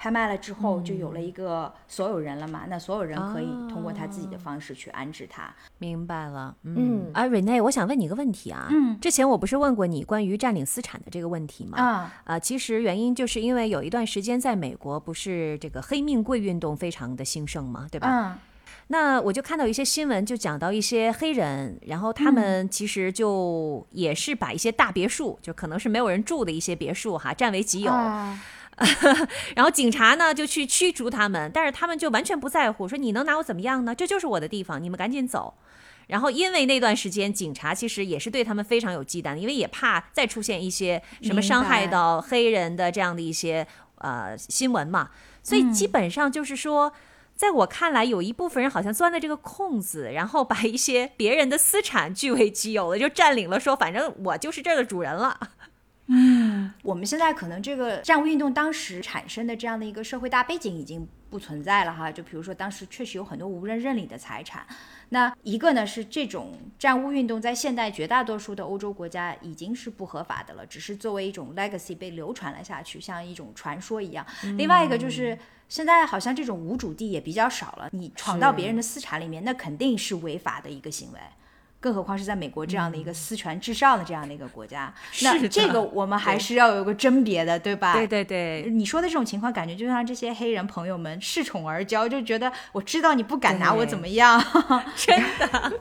[0.00, 2.62] 拍卖了之后，就有了一个所有人了嘛？
[2.70, 5.54] 那所有人可以通过他自己的方式去安置他。
[5.76, 11.78] 明白了，嗯啊，Rene，我想问你一个问题啊，嗯之前我不是问过你关于占领私产的这个问题吗？
[11.78, 18.08] 啊，啊，其实原因就是因为有一段时间在美国不是这个黑命贵运动非常的兴盛嘛，对吧？
[18.08, 18.38] 嗯
[18.92, 27.92] 那我就看到一些新闻，就讲到一些黑人，然后他们其实就也是把一些大别墅，就可能是没有人住的一些别墅哈，占为己有。
[27.92, 28.40] 啊
[29.54, 33.94] 然后警察呢就去驱逐他们，但是他们就完全不在乎，说你能拿我怎么样呢？
[33.94, 35.54] 这就是我的地方，你们赶紧走。
[36.06, 43.66] 然后因为那段时间，警察其实也是对他们非常有忌惮的，因为也怕再出现一些什么伤害到黑人的这样的一些
[43.98, 45.10] 呃新闻嘛，
[45.42, 46.92] 所以基本上就是说。
[47.36, 55.40] 在我看来，有一部分人好像钻了这个空子，然后把一些别人的私产据为己有了，就占领了，说反正我就是这儿的主人了。
[56.82, 64.66] 我们现在可能这个占污运动当时产生的这样的一个社会大背景已经不存在了哈，就比如说当时确实有很多无人认领的财产。
[65.10, 74.26] 那一个呢是这种占污运动在现代绝大多数的欧洲国家已经是不合法的了，只是作为一种 legacy 被流传了下去，像一种传说一样。
[74.56, 75.38] 另外一个就是
[75.68, 81.18] 现在好像这种无主地也比较少了，你闯到别人的私产里面，那肯定是违法的一个行为。
[81.80, 87.94] 更何况是在美国这样的一个私权至上的这样的一个国家，那这个我们还是要有个甄别的，对吧？
[87.94, 94.40] 对对对，你说的这种情况，感觉就像这些黑人朋友们恃宠而骄，就觉得我知道你不敢拿我怎么样。
[94.94, 95.72] 真的。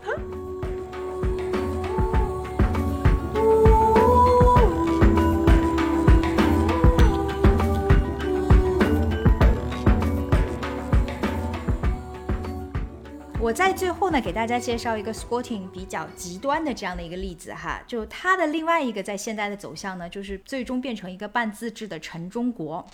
[13.49, 22.85] 我在最后呢，给大家介绍一个 squatting 比较极端的这样的一个例子哈，就它的另外一个在现在的走向呢，就是最终变成一个半自治的城中国。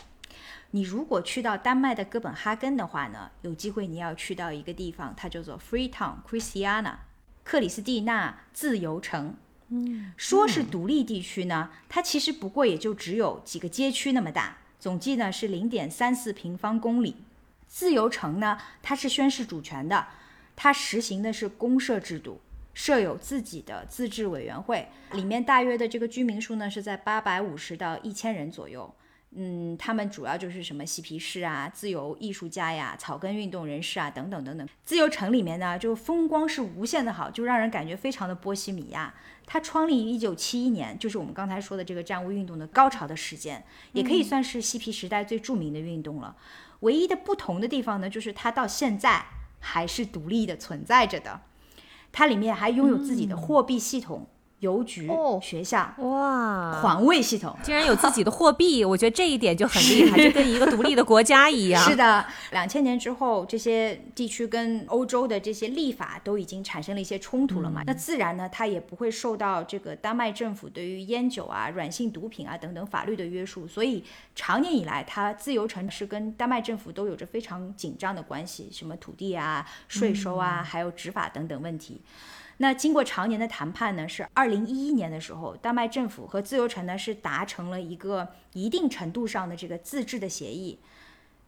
[0.71, 6.93] 你如果去到丹麦的哥本哈根的话呢，有机会你要去到一个地方，它叫做 Freetown Christiana，
[7.43, 9.35] 克里斯蒂娜自由城。
[9.67, 17.17] 嗯，说是独立地区呢，它其实不过也就只有几个街区那么大，总计呢是零点三四平方公里。
[17.67, 20.07] 自由城呢，它是宣示主权的，
[20.55, 22.39] 它实行的是公社制度，
[22.73, 28.93] 设有自己的自治委员会，里面大约的这个居民数呢是在八百五十到一千人左右。
[29.37, 34.65] 嗯，他们主要就是什么嬉皮士啊、自由艺术家呀、草根运动人士啊等等等等。
[34.85, 39.13] 自由城里面呢，就风光是无限的好，就让人感觉非常的波西米亚。
[39.45, 46.33] 它创立于一九七一年，就是我们刚才说的这个战务运动的高潮的时间，也可以算是嬉皮时代最著名的运动了。
[46.79, 49.25] 唯一的不同的地方呢，就是它到现在
[49.67, 51.41] 还是独立的存在着的，
[52.11, 54.27] 它里面还拥有自己的货币系统。
[54.59, 55.09] 邮局、
[55.41, 61.83] 学校，哇，环卫系统竟然有自己的货币， 我觉得这一点就很厉害， 就跟一个独立的国家一样。
[61.83, 67.83] 是的，两千年之后，这些地区跟欧洲的这些立法都已经产生了一些冲突了嘛？
[67.85, 74.03] 那自然呢，它也不会受到这个丹麦政府对于烟酒啊、软性毒品啊等等法律的约束，所以
[74.35, 82.01] 长年以来，它自由城市跟丹麦政府都有着非常紧张的关系，什么土地啊、税收啊，还有执法等等问题。
[82.57, 90.79] 那经过常年的谈判呢，是二零一一年的时候，丹麦政府和自由城呢是达成了一个一定程度上的这个自治的协议。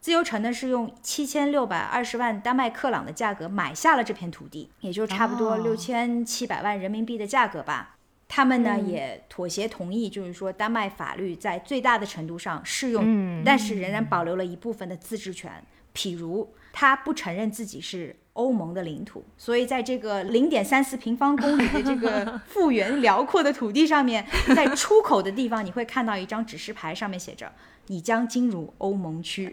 [0.00, 7.96] 自由城呢是用七千六百二十万丹麦克朗的价格买下了这片土地，也就差不多六千七百万人民币的价格吧。
[8.28, 18.14] 他们呢也妥协同意，就是说丹麦法律在最大的程度上适用，但是仍然保留了一部分的自治权，譬如他不承认自己是。
[18.38, 24.24] 欧盟的领土，所以在这个零点三四平方公里的这个 幅员辽阔的土地上面，
[24.54, 27.50] 在出口的地方，你会看到一张指示牌，上面写着
[27.88, 29.52] “你将进入欧盟区”，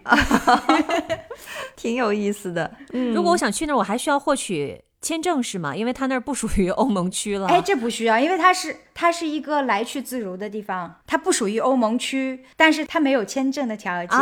[1.75, 2.71] 挺有意思的。
[2.93, 5.75] 嗯，如果我想去那儿，我还需要获取签证是吗？
[5.75, 7.47] 因为它那儿不属于欧盟区了。
[7.47, 14.19] 哎，这不需要，因为它是它是一个来去自如的地方，它不属于欧盟区，但是它没有签证的条件。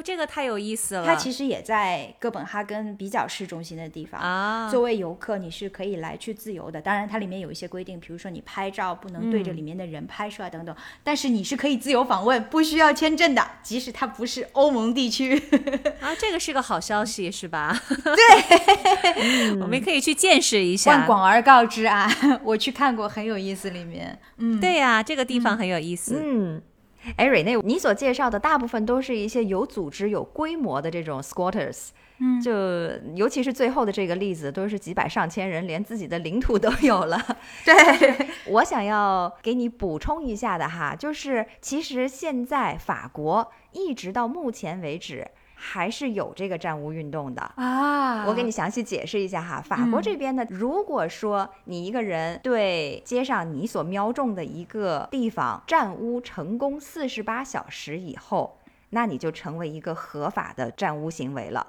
[0.00, 1.04] 哦，这个太有意思了。
[1.04, 4.68] 它其实也在哥本哈根比较市中心的地方啊。
[4.70, 6.80] 作为游客，你是可以来去自由的。
[6.80, 10.74] 当然，它里面有一些规定，比如说你拍照不能对着里面的人拍摄等等。
[11.04, 15.36] 但是你是可以自由访问，不需要签证的，即使它不是欧盟地区。
[16.00, 17.78] 啊，这个是个好消息，是吧？
[17.88, 20.90] 对，我们可以去见识一下。
[20.92, 22.10] 万广而告之啊，
[22.42, 23.70] 我去看过，很有意思。
[23.70, 26.20] 里面，嗯，对呀，这个地方很有意思。
[26.24, 26.62] 嗯。
[27.16, 31.88] 哎，瑞内，你所介绍的大部分都是一些有组织、有规模的这种 squatters，
[32.18, 32.52] 嗯，就
[33.14, 37.18] 尤其是最后的这个例子，都是几百上千人，连自己的领土都有了。
[37.64, 45.26] 对，我想要给你补充一下的哈，就是其实现在法国一直到目前为止。
[45.62, 48.24] 还是有这个占屋运动的啊！
[48.26, 49.60] 我给你详细解释一下哈。
[49.60, 58.58] 法国这边呢，如果说你一个人对街上你所瞄中的一个地方占屋成功四十八小时以后，
[58.88, 61.66] 那你就成为一个合法的占屋行为了。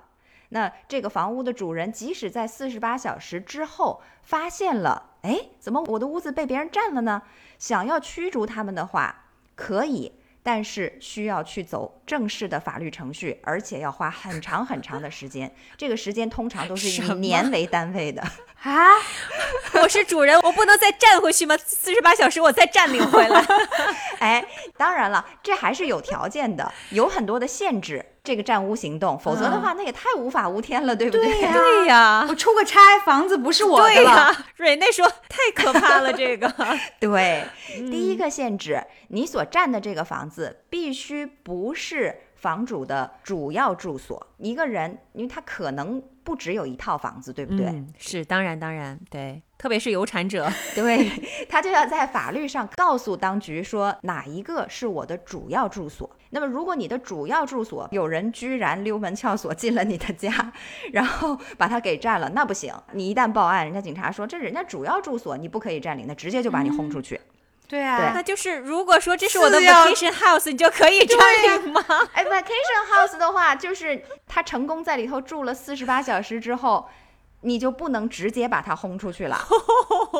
[0.49, 7.21] 那这个房屋的主人即使在四十八小时之后发现了，哎，怎么我的屋子被别人占了呢？
[7.59, 9.25] 想要驱逐他们的话，
[9.55, 10.13] 可以。
[10.43, 15.53] 但是需要去走正式的法律程序，而且要花很长很长的时间。
[15.77, 18.21] 这个时间通常都是以年为单位的
[18.63, 18.89] 啊！
[19.81, 21.55] 我是主人，我不能再站回去吗？
[21.57, 23.43] 四十八小时我再占领回来？
[24.19, 24.45] 哎，
[24.77, 28.05] 当然了，这还是有条件的，有很多的限制。
[28.23, 31.25] 这个占屋行动，否则的话，那也太无法无天了，对不对？
[31.25, 34.45] 对呀，对呀，我出个差，房子不是我的了。
[34.57, 36.47] 瑞内说：“太可怕了，这个。
[37.01, 37.43] ”对，
[37.89, 38.79] 第一个限制，
[39.13, 44.25] 你所占的这个房子必须不是房主的主要住所。
[44.37, 47.83] 一个人，因为他可能不只有一套房子，对不对？
[47.97, 49.41] 是，当然，当然，对。
[49.57, 51.07] 特别是有产者， 对
[51.47, 56.09] 他就要在法律上告诉当局说哪一个是我的主要住所。
[56.31, 60.51] 那么，如果你的主要住所有人居然溜门撬锁进了你的家，
[60.93, 62.73] 然后把它给占了，那不行。
[62.93, 67.19] 你一旦报案，人家警察说这人家主要住所，你不可以占领，那直接就把你轰出去。
[67.71, 71.17] 对啊，那就是如果说这是我的 vacation house，你就可以占
[71.63, 71.81] 领吗？
[72.11, 76.89] 哎，vacation house 的话，就是他成功在里头住了四十八小时之后。
[77.43, 79.35] 你就不能直接把他轰出去了，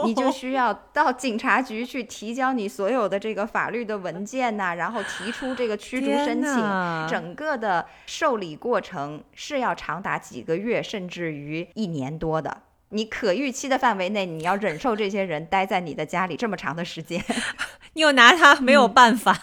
[0.04, 12.64] 你就需要到警察局去提交你所有的这个法律的文件呐、然后提出这个驱逐申请，整个的受理过程是要长达几个月，甚至于一年多的。
[12.92, 17.24] 你可预期的范围内，你要忍受这些人待在你的家里这么长的时间，
[17.94, 19.38] 你又拿他没有办法，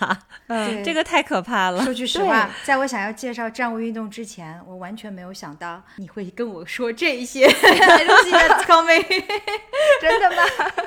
[0.48, 1.82] 嗯这个太可怕了。
[1.82, 7.48] 说句实话，在我想要介绍战务运动之前，我完全没有想到你会跟我说这一些。
[7.58, 9.04] See that's coming
[10.00, 10.42] 真的吗？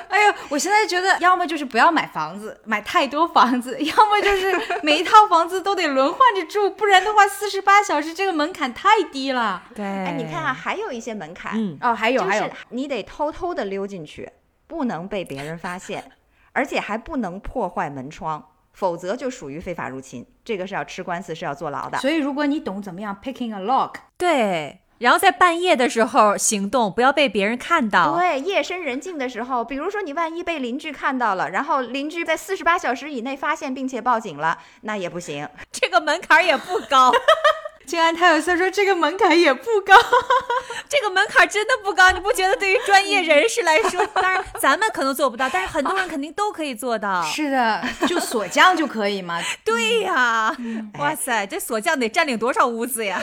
[0.08, 9.62] 哎呦，我现在觉得，要么就是不要买房子，买太多房子；要么就是每一套房子都得轮换着住，不然的话，四十八小时这个门槛太低了。
[9.74, 14.30] 对，哎，你看啊，还有一些门槛，嗯，哦，还有就还有是，你得偷偷的溜进去，
[14.66, 16.12] 不能被别人发现，
[16.52, 21.98] 而且还不能破坏门窗，否则就属于非法入侵，这个是要吃官司，是要坐牢的。
[21.98, 24.78] 所以如果你懂怎么样 picking a lock，对。
[24.98, 28.16] 然后在半夜的时候行动，不要被别人看到。
[28.16, 35.48] 对，夜深人静的时候，比如说你万一被邻居看到了，然后邻居在四十八小时以内发现并且报警了，那也不行。
[35.72, 37.10] 这个门槛也不高，
[37.86, 39.94] 静安泰有色说这个门槛也不高。
[40.88, 42.10] 这个门槛真的不高。
[42.10, 47.22] 你不觉得对于专业人士来说， 当然咱们可能做不到，但是很多人肯定都可以做到。
[47.22, 49.40] 是的， 就锁匠就可以嘛。
[49.64, 50.54] 对呀，
[50.98, 53.22] 哇塞，这锁匠得占领多少屋子呀？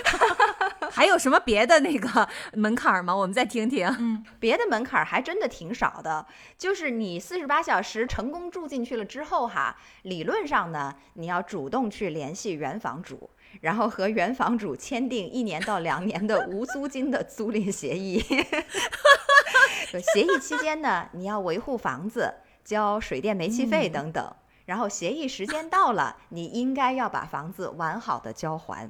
[0.92, 3.16] 还有什么别的那个门槛吗？
[3.16, 3.88] 我们再听听。
[4.00, 6.26] 嗯别的门槛还真的挺少的，
[6.58, 13.30] 就是你四十八小时成功住进去了之后哈，理论上呢，你要主动去联系原房主，
[13.62, 18.20] 然后和原房主签订一年到两年的无租金的租赁协议。
[19.92, 22.34] 就协议期间呢，你要维护房子，
[22.64, 24.34] 交水电煤气费等等。
[24.66, 28.88] 然后协议时间到了，你应该要把房子完好的交还。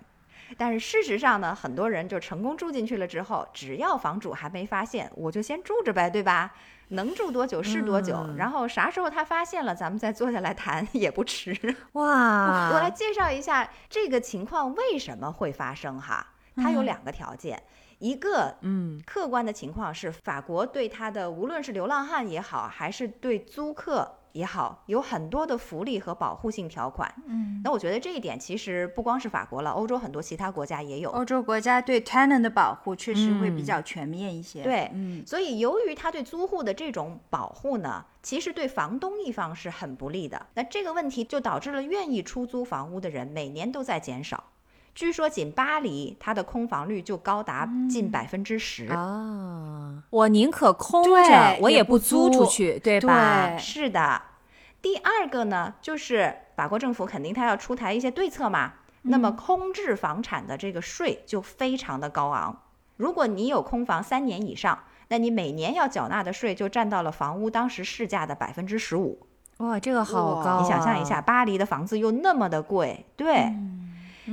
[0.57, 6.53] 但是事实上呢，很多人就成功住进去了之后，只要房主还没发现，我就先住着呗，对吧？
[6.89, 11.53] 能住多久是多久，然后啥时候他发现了，咱们再坐下来谈 也不迟。
[11.93, 17.61] 哇，我来介绍一下这个情况为什么会发生哈，它有两个条件。
[17.99, 27.13] 一个，嗯，客观的情况是，法国对他的无论是流浪汉也好，还是对租客也好，有很多的福利和保护性条款。
[27.27, 31.09] 嗯，那我觉得这一点其实不光是法国了，欧洲很多其他国家也有。
[31.11, 34.63] 欧洲国家对 tenant 的保护确实会比较全面一些。
[34.63, 40.47] 对，嗯，所以由于他对租户的这种保护呢，其实对房东一方是很不利的。
[40.53, 44.43] 那这个问题就导致了愿意出租房屋的人每年都在减少。
[44.95, 48.87] 据说仅巴黎，它的空房率就高达近百分之十。
[48.87, 53.47] 啊，我宁可空着，我也也不租出去，对吧？
[53.49, 54.21] 对是的。
[54.81, 58.73] 第二个呢，就是法国政府肯定它要出台一些对策嘛。
[59.03, 62.63] 那么空置房产的这个税就非常的高昂。
[62.97, 64.77] 如果你有空房三年以上，
[65.07, 69.17] 那你每年要缴纳的税就占到了房屋当时市价的百分之十五。
[69.57, 70.61] 哇，这个好高、啊！
[70.61, 73.78] 你想象一下，，巴黎的房子又那么的贵，对，嗯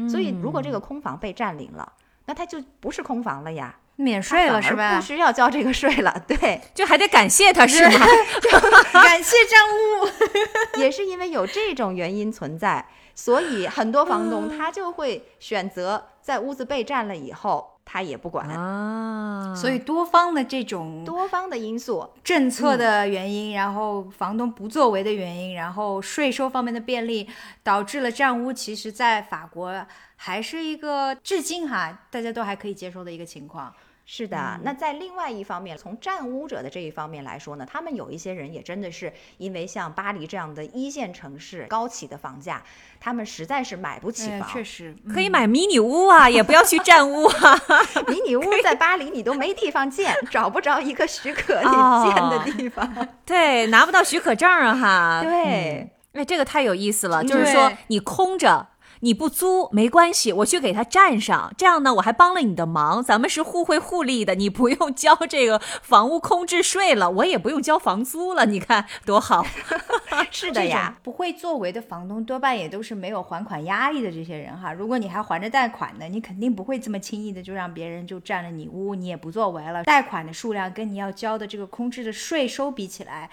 [0.08, 1.92] 所以如果这个空房被占领了，
[2.26, 5.02] 那它就不是空房了呀，免税了是吧不？
[5.02, 6.60] 需要交这个税了，对。
[6.74, 8.06] 就还得感谢他是吗？
[8.92, 10.08] 感谢账务。
[10.80, 18.46] 也是因为有这种原因存在，所以很多房东他就会选择在屋子被占了以后，他也不管。
[18.48, 27.26] 啊，所以多方的这种多方的因素，政策的原因，然后房东不作为的原因，然后税收方面的便利，
[27.62, 33.72] 导致了占屋，其实在法国还是一个至今哈大家都还可以接受的一个情况。
[34.08, 34.60] 是的。
[34.62, 42.62] 那在另外一方面，从占屋者的这一方面来说呢，他们有一些人也真的是因为像巴黎这样的一线城市高起的房价，
[43.00, 44.48] 他们实在是买不起哎房。
[44.48, 47.60] 确实可以买迷你屋啊，也不要去占屋啊。
[48.06, 52.88] 迷你屋在巴黎你都没地方建，找不着一个许可你哦建的地方。
[53.26, 55.20] 对，拿不到许可证啊，哈。
[55.24, 58.68] 对，哎，这个太有意思了，就是说你空着。
[59.06, 64.34] 你不租没关系，我去给他占上，这样呢，我还帮了你的忙，咱们是互惠互利的。
[64.34, 69.46] 你不用交这个房屋空置税了，我也不用交房租了，你看多好。
[70.32, 70.96] 是的呀。
[71.04, 74.72] 不会作为的房东多半也都是没有还款压力的这些人哈。
[74.72, 79.84] 如果你还还着贷款呢，你肯定不会这么轻易的就让别人就占了你屋，你也不作为了。
[79.84, 83.30] 贷款的数量跟你要交的这个空置的税收比起来，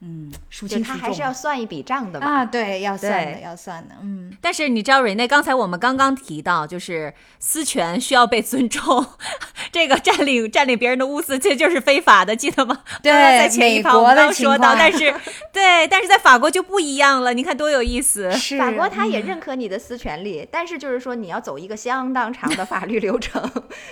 [0.00, 2.26] 嗯，孰就他轻孰重还是要算一笔账的嘛。
[2.26, 9.04] 啊，对，要算的，要算的，嗯，但是你知道，瑞内，刚才我们刚刚提到，就是私权需要被尊重，
[9.72, 12.78] 这个占领占领别人的屋子，这就是非法的，记得吗？
[13.02, 15.12] 对 在前一美趴我们刚说到，但是
[15.52, 18.30] 对，但是在法国就不一样了，你看多有意思。
[18.32, 23.42] 是法国他也认可你的私权利，但是就是说你要走一个相当长的法律流程，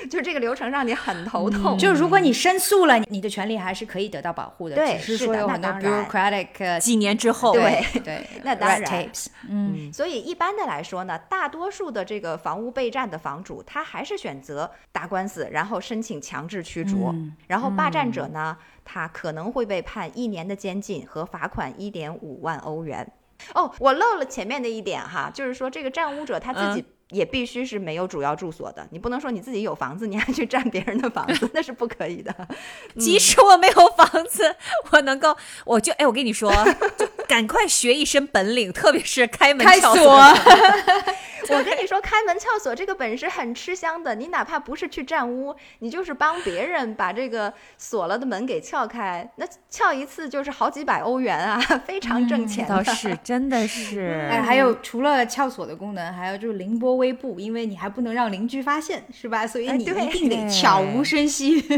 [0.09, 1.77] 就这个流程让你很头痛。
[1.77, 17.15] 就如果你申诉了，你的权利还是可以得到保护的，对只是是的那说有很多当然 bureaucratic 呃几年之后，对对，那当然 tapes，嗯，所以一般的来说呢，大多数的这个房屋被占的房主，他还是选择打官司，然后申请强制驱逐。
[17.47, 23.11] 然后霸占者呢，他可能会被判一年的监禁和罚款一点五万欧元。
[23.55, 32.35] 哦，我漏了前面的一点哈，就是说这个占屋者他自己也必须是没有主要住所的，你不能说你自己有房子，你还去占别人的房子，那是不可以的。
[32.99, 34.57] 即使我没有房子，
[34.91, 36.53] 我能够，我就哎，我跟你说，
[36.97, 40.17] 就赶快学一身本领，特别是开门撬锁，
[41.49, 44.15] 我跟你说，开门撬锁这个本事很吃香的。
[44.15, 52.83] 你哪怕不是去占屋，你就是帮别人把这个锁了的门给撬开，那撬一次就是好几百欧元啊， 非常挣钱的。
[52.83, 59.47] 倒是真的是，哎，还有除了撬锁的功能，还有就是凌波微步，因为你还不能让邻居发现，是吧？
[59.47, 61.65] 所以你一定得悄无声息。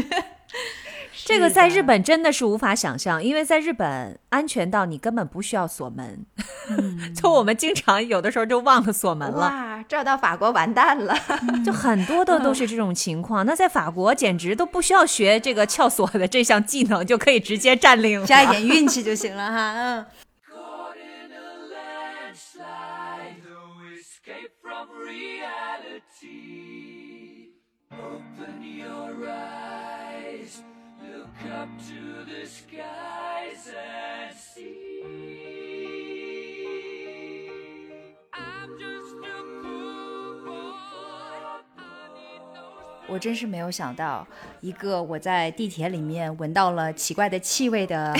[1.25, 6.25] 这个在日本真的是无法想象，因为在日本安全到你根本不需要锁门，
[7.15, 11.15] 就我们经常有的时候就忘了锁门了，哇，这到法国完蛋了。
[11.65, 13.45] 就很多的都是这种情况。
[13.45, 18.25] 那在法国简直都不需要学这个撬锁的这项技能，就可以直接占领了。
[18.25, 20.05] 加一点运气就行了哈，嗯。
[31.47, 32.79] Up to the sky，
[43.07, 44.27] 我真是没有想到，
[44.61, 48.15] 一个我在地铁里面闻到了奇怪的气味的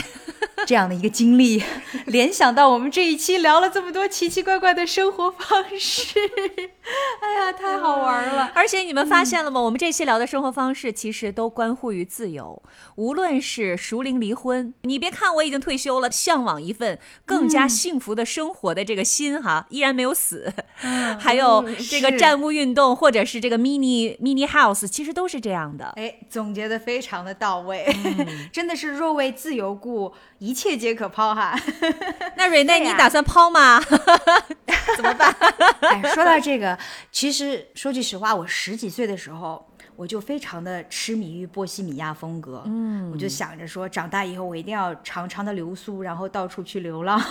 [0.68, 1.64] 这样的一个经历，
[2.08, 6.20] 联想到我们这一期聊了这么多奇奇怪怪的生活方式，
[7.22, 8.52] 哎呀，太好玩了。
[8.54, 9.60] 而且你们发现了吗？
[9.62, 12.62] 我们这期聊的生活方式其实都关乎于自由，
[12.96, 20.54] 无论是熟龄离婚，你别看我已经退休了，向往一份更加幸福的生活的这个心哈，依然没有死。
[21.20, 25.94] 还有这个是占屋运动，或者是这个 mini mini house，其实都是这样的。
[25.96, 27.86] 哎，总结的非常的到位，
[28.52, 31.56] 真的是若为自由故，一切皆可抛哈。
[32.36, 33.80] 那瑞内，你打算抛吗？
[34.98, 35.32] 怎么办？
[35.82, 36.78] 哎，说到这个，
[37.12, 39.66] 其实说句实话，我十几岁的时候。
[40.00, 47.22] 我就非常的痴迷于波西米亚风格，嗯，我就想着说，长大以后我一定要长长的流苏，然后到处去流浪。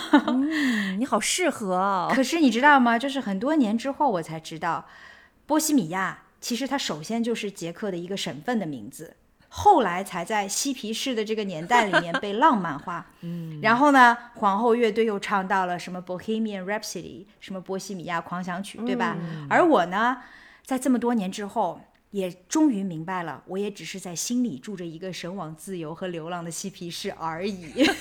[0.99, 2.11] 你好适合哦。
[2.13, 2.99] 可是你知道吗？
[2.99, 4.85] 就是很多年之后我才知道，
[5.47, 9.15] 波西米亚其实它首先就是捷克的一个省份的名字，
[9.49, 13.05] 后来才在嬉皮士的这个年代里面被浪漫化。
[13.21, 19.17] 嗯，然后呢，皇后乐队又唱到了什么 Bohemian Rhapsody，什么波西米亚狂想曲，对吧？
[19.49, 20.17] 而我呢，
[20.63, 21.81] 在这么多年之后。
[22.11, 27.71] 也终于明白了，我也只是在心里住着一个神往自由和流浪的嬉皮士而已。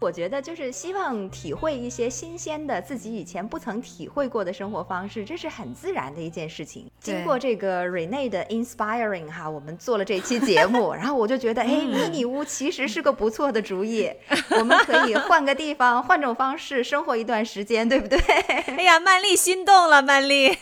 [0.00, 6.90] 我觉得就是希望体会一些新鲜的自己以前不曾体会过的生活方式，这是很自然的一件事情。
[6.98, 14.10] 经过这个 Rene 的 inspiring 哈，我们做了这期节目，然后我就觉得，哎，迷你屋其实是个不错的主意，
[14.58, 18.18] 我们可以换个地方，换种方式生活一段时间，对不对？
[18.18, 20.56] 哎呀，曼丽心动了，曼丽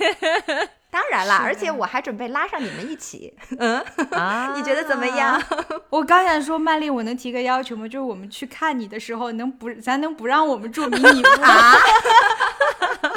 [0.90, 3.78] 当然啦，而且我还准备拉上你们一起， 嗯，
[4.12, 5.40] 啊你觉得怎么样？
[5.90, 7.84] 我刚想说，曼丽，我能提个要求吗？
[7.86, 11.76] 就是我们去看你的时候，能不咱能不让我们住迷你屋 啊？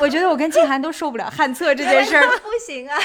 [0.02, 2.28] 我觉得我跟静涵都受不了旱厕这件事儿。
[2.42, 2.98] 不行啊，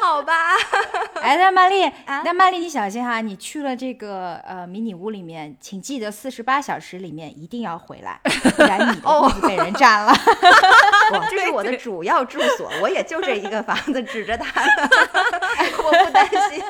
[0.00, 0.56] 好吧。
[1.20, 8.18] 哎，那曼丽，啊那曼丽你小心哈，你去了这个呃迷你屋里面，请记得四十八小时里面一定要回来，
[8.56, 10.12] 不然你的屋子被人占了。
[11.12, 14.88] 哇，这是我的主要住所，我也就这一个房子，指着它呢，
[15.84, 16.62] 我不担心。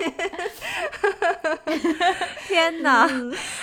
[2.46, 3.08] 天哪！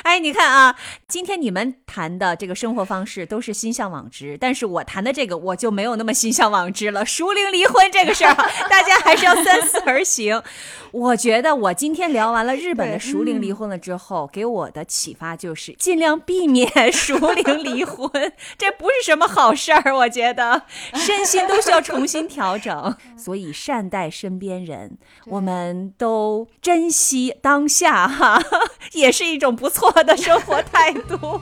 [0.04, 0.76] 哎，你看啊，
[1.08, 7.06] 今天你们谈的这个生活方式都是心向往之，但是我谈的这个我就没有那么心向往之了。
[7.06, 10.42] 熟龄离婚这个事儿啊， 大家还是要三思而行。
[10.92, 18.12] 我觉得我今天聊完了日本的熟龄离婚了之后，给我的启发就是尽量避免 熟龄离婚，
[18.58, 19.96] 这不是什么好事儿。
[19.96, 20.64] 我觉得
[20.94, 24.98] 身心都需要重新调整，所以善待身边人，
[25.28, 28.41] 我们都珍惜当当下哈
[28.94, 31.41] 也是一种不错的生活态度。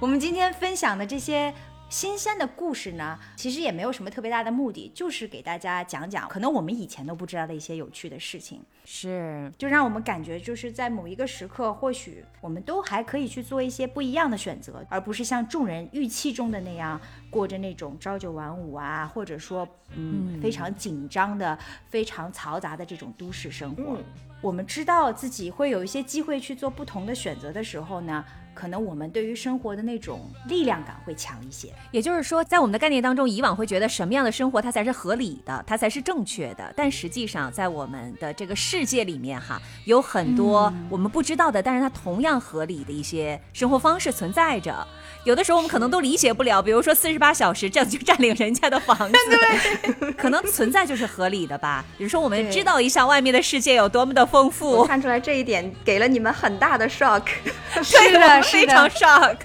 [0.00, 1.52] 我们今天分享的这些
[1.88, 17.00] 新鲜的故事呢，其实也没有什么特别大的目的，就是给大家讲讲可能我们以前都不知道的一些有趣的事情，是，就让我们感觉就是在某一个时刻，或许我们都还可以去做一些不一样的选择，而不是像众人预期中的那样
[17.30, 21.56] 过着那种朝九晚五啊，或者说嗯非常紧张的、
[21.88, 23.96] 非常嘈杂的这种都市生活。
[24.42, 28.24] 我们知道自己会有一些机会去做不同的选择的时候呢，
[28.56, 31.68] 可能我们对于生活的那种力量感会强一些。
[31.90, 36.72] 也就是说，在我们的概念当中，以往会觉得什么样的生活它才是合理的，它才是正确的。
[36.74, 44.86] 但实际上，在我们的这个世界里面，哈，有很多我们不知道的，但是它同样合理的一些生活方式存在着。
[45.24, 51.84] 有的时候我们可能都理解不了，比如说四十八小时这样就占领人家的房子，对， 可能存在就是合理的吧。
[51.98, 57.22] 比如说，我们知道一下外面的世界有多么的丰我富，看出来这一点给了你们很大的 shock。
[57.82, 58.88] 是的，是非常。
[58.88, 59.36] shock。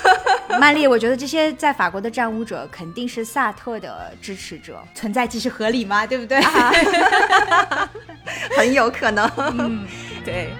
[0.58, 6.40] 曼丽，我觉得这些在法国的战舞者肯定是萨特的支持者，存在即是合理嘛，对不对？
[8.56, 9.28] 很有可能。
[10.24, 10.50] 对。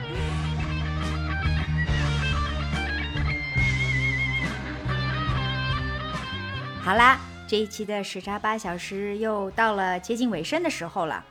[6.82, 7.18] 好啦，
[7.48, 11.24] 这一期的时差八小时又到了接近尾声的时候了。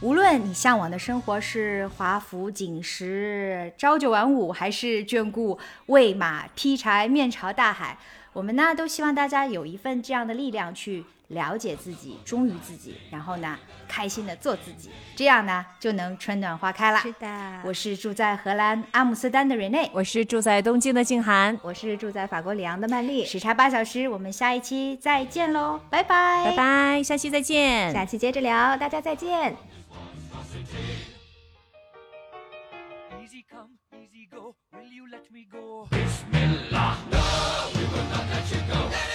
[0.00, 7.98] 无论你向往的生活是华服锦时、朝九晚五，还是眷顾喂马、劈柴、面朝大海，
[8.32, 13.58] 我们呢都希望大家有一份这样的力量去了解自己、忠于自己，然后呢
[13.88, 17.00] 开心的做自己，这样呢就能春暖花开啦。
[17.00, 27.92] 是的，我是住在荷兰阿姆斯特丹的 Rene，我是住在东京的静涵，我是住在法国里昂的曼丽，时差八小时，我们下一期再见喽，拜拜，拜拜，下期再见。
[27.92, 29.56] 下期接着聊，大家再见。
[33.22, 35.88] Easy come, easy go, will you let me go?
[35.90, 39.07] Bismillah, no, we will not let you go.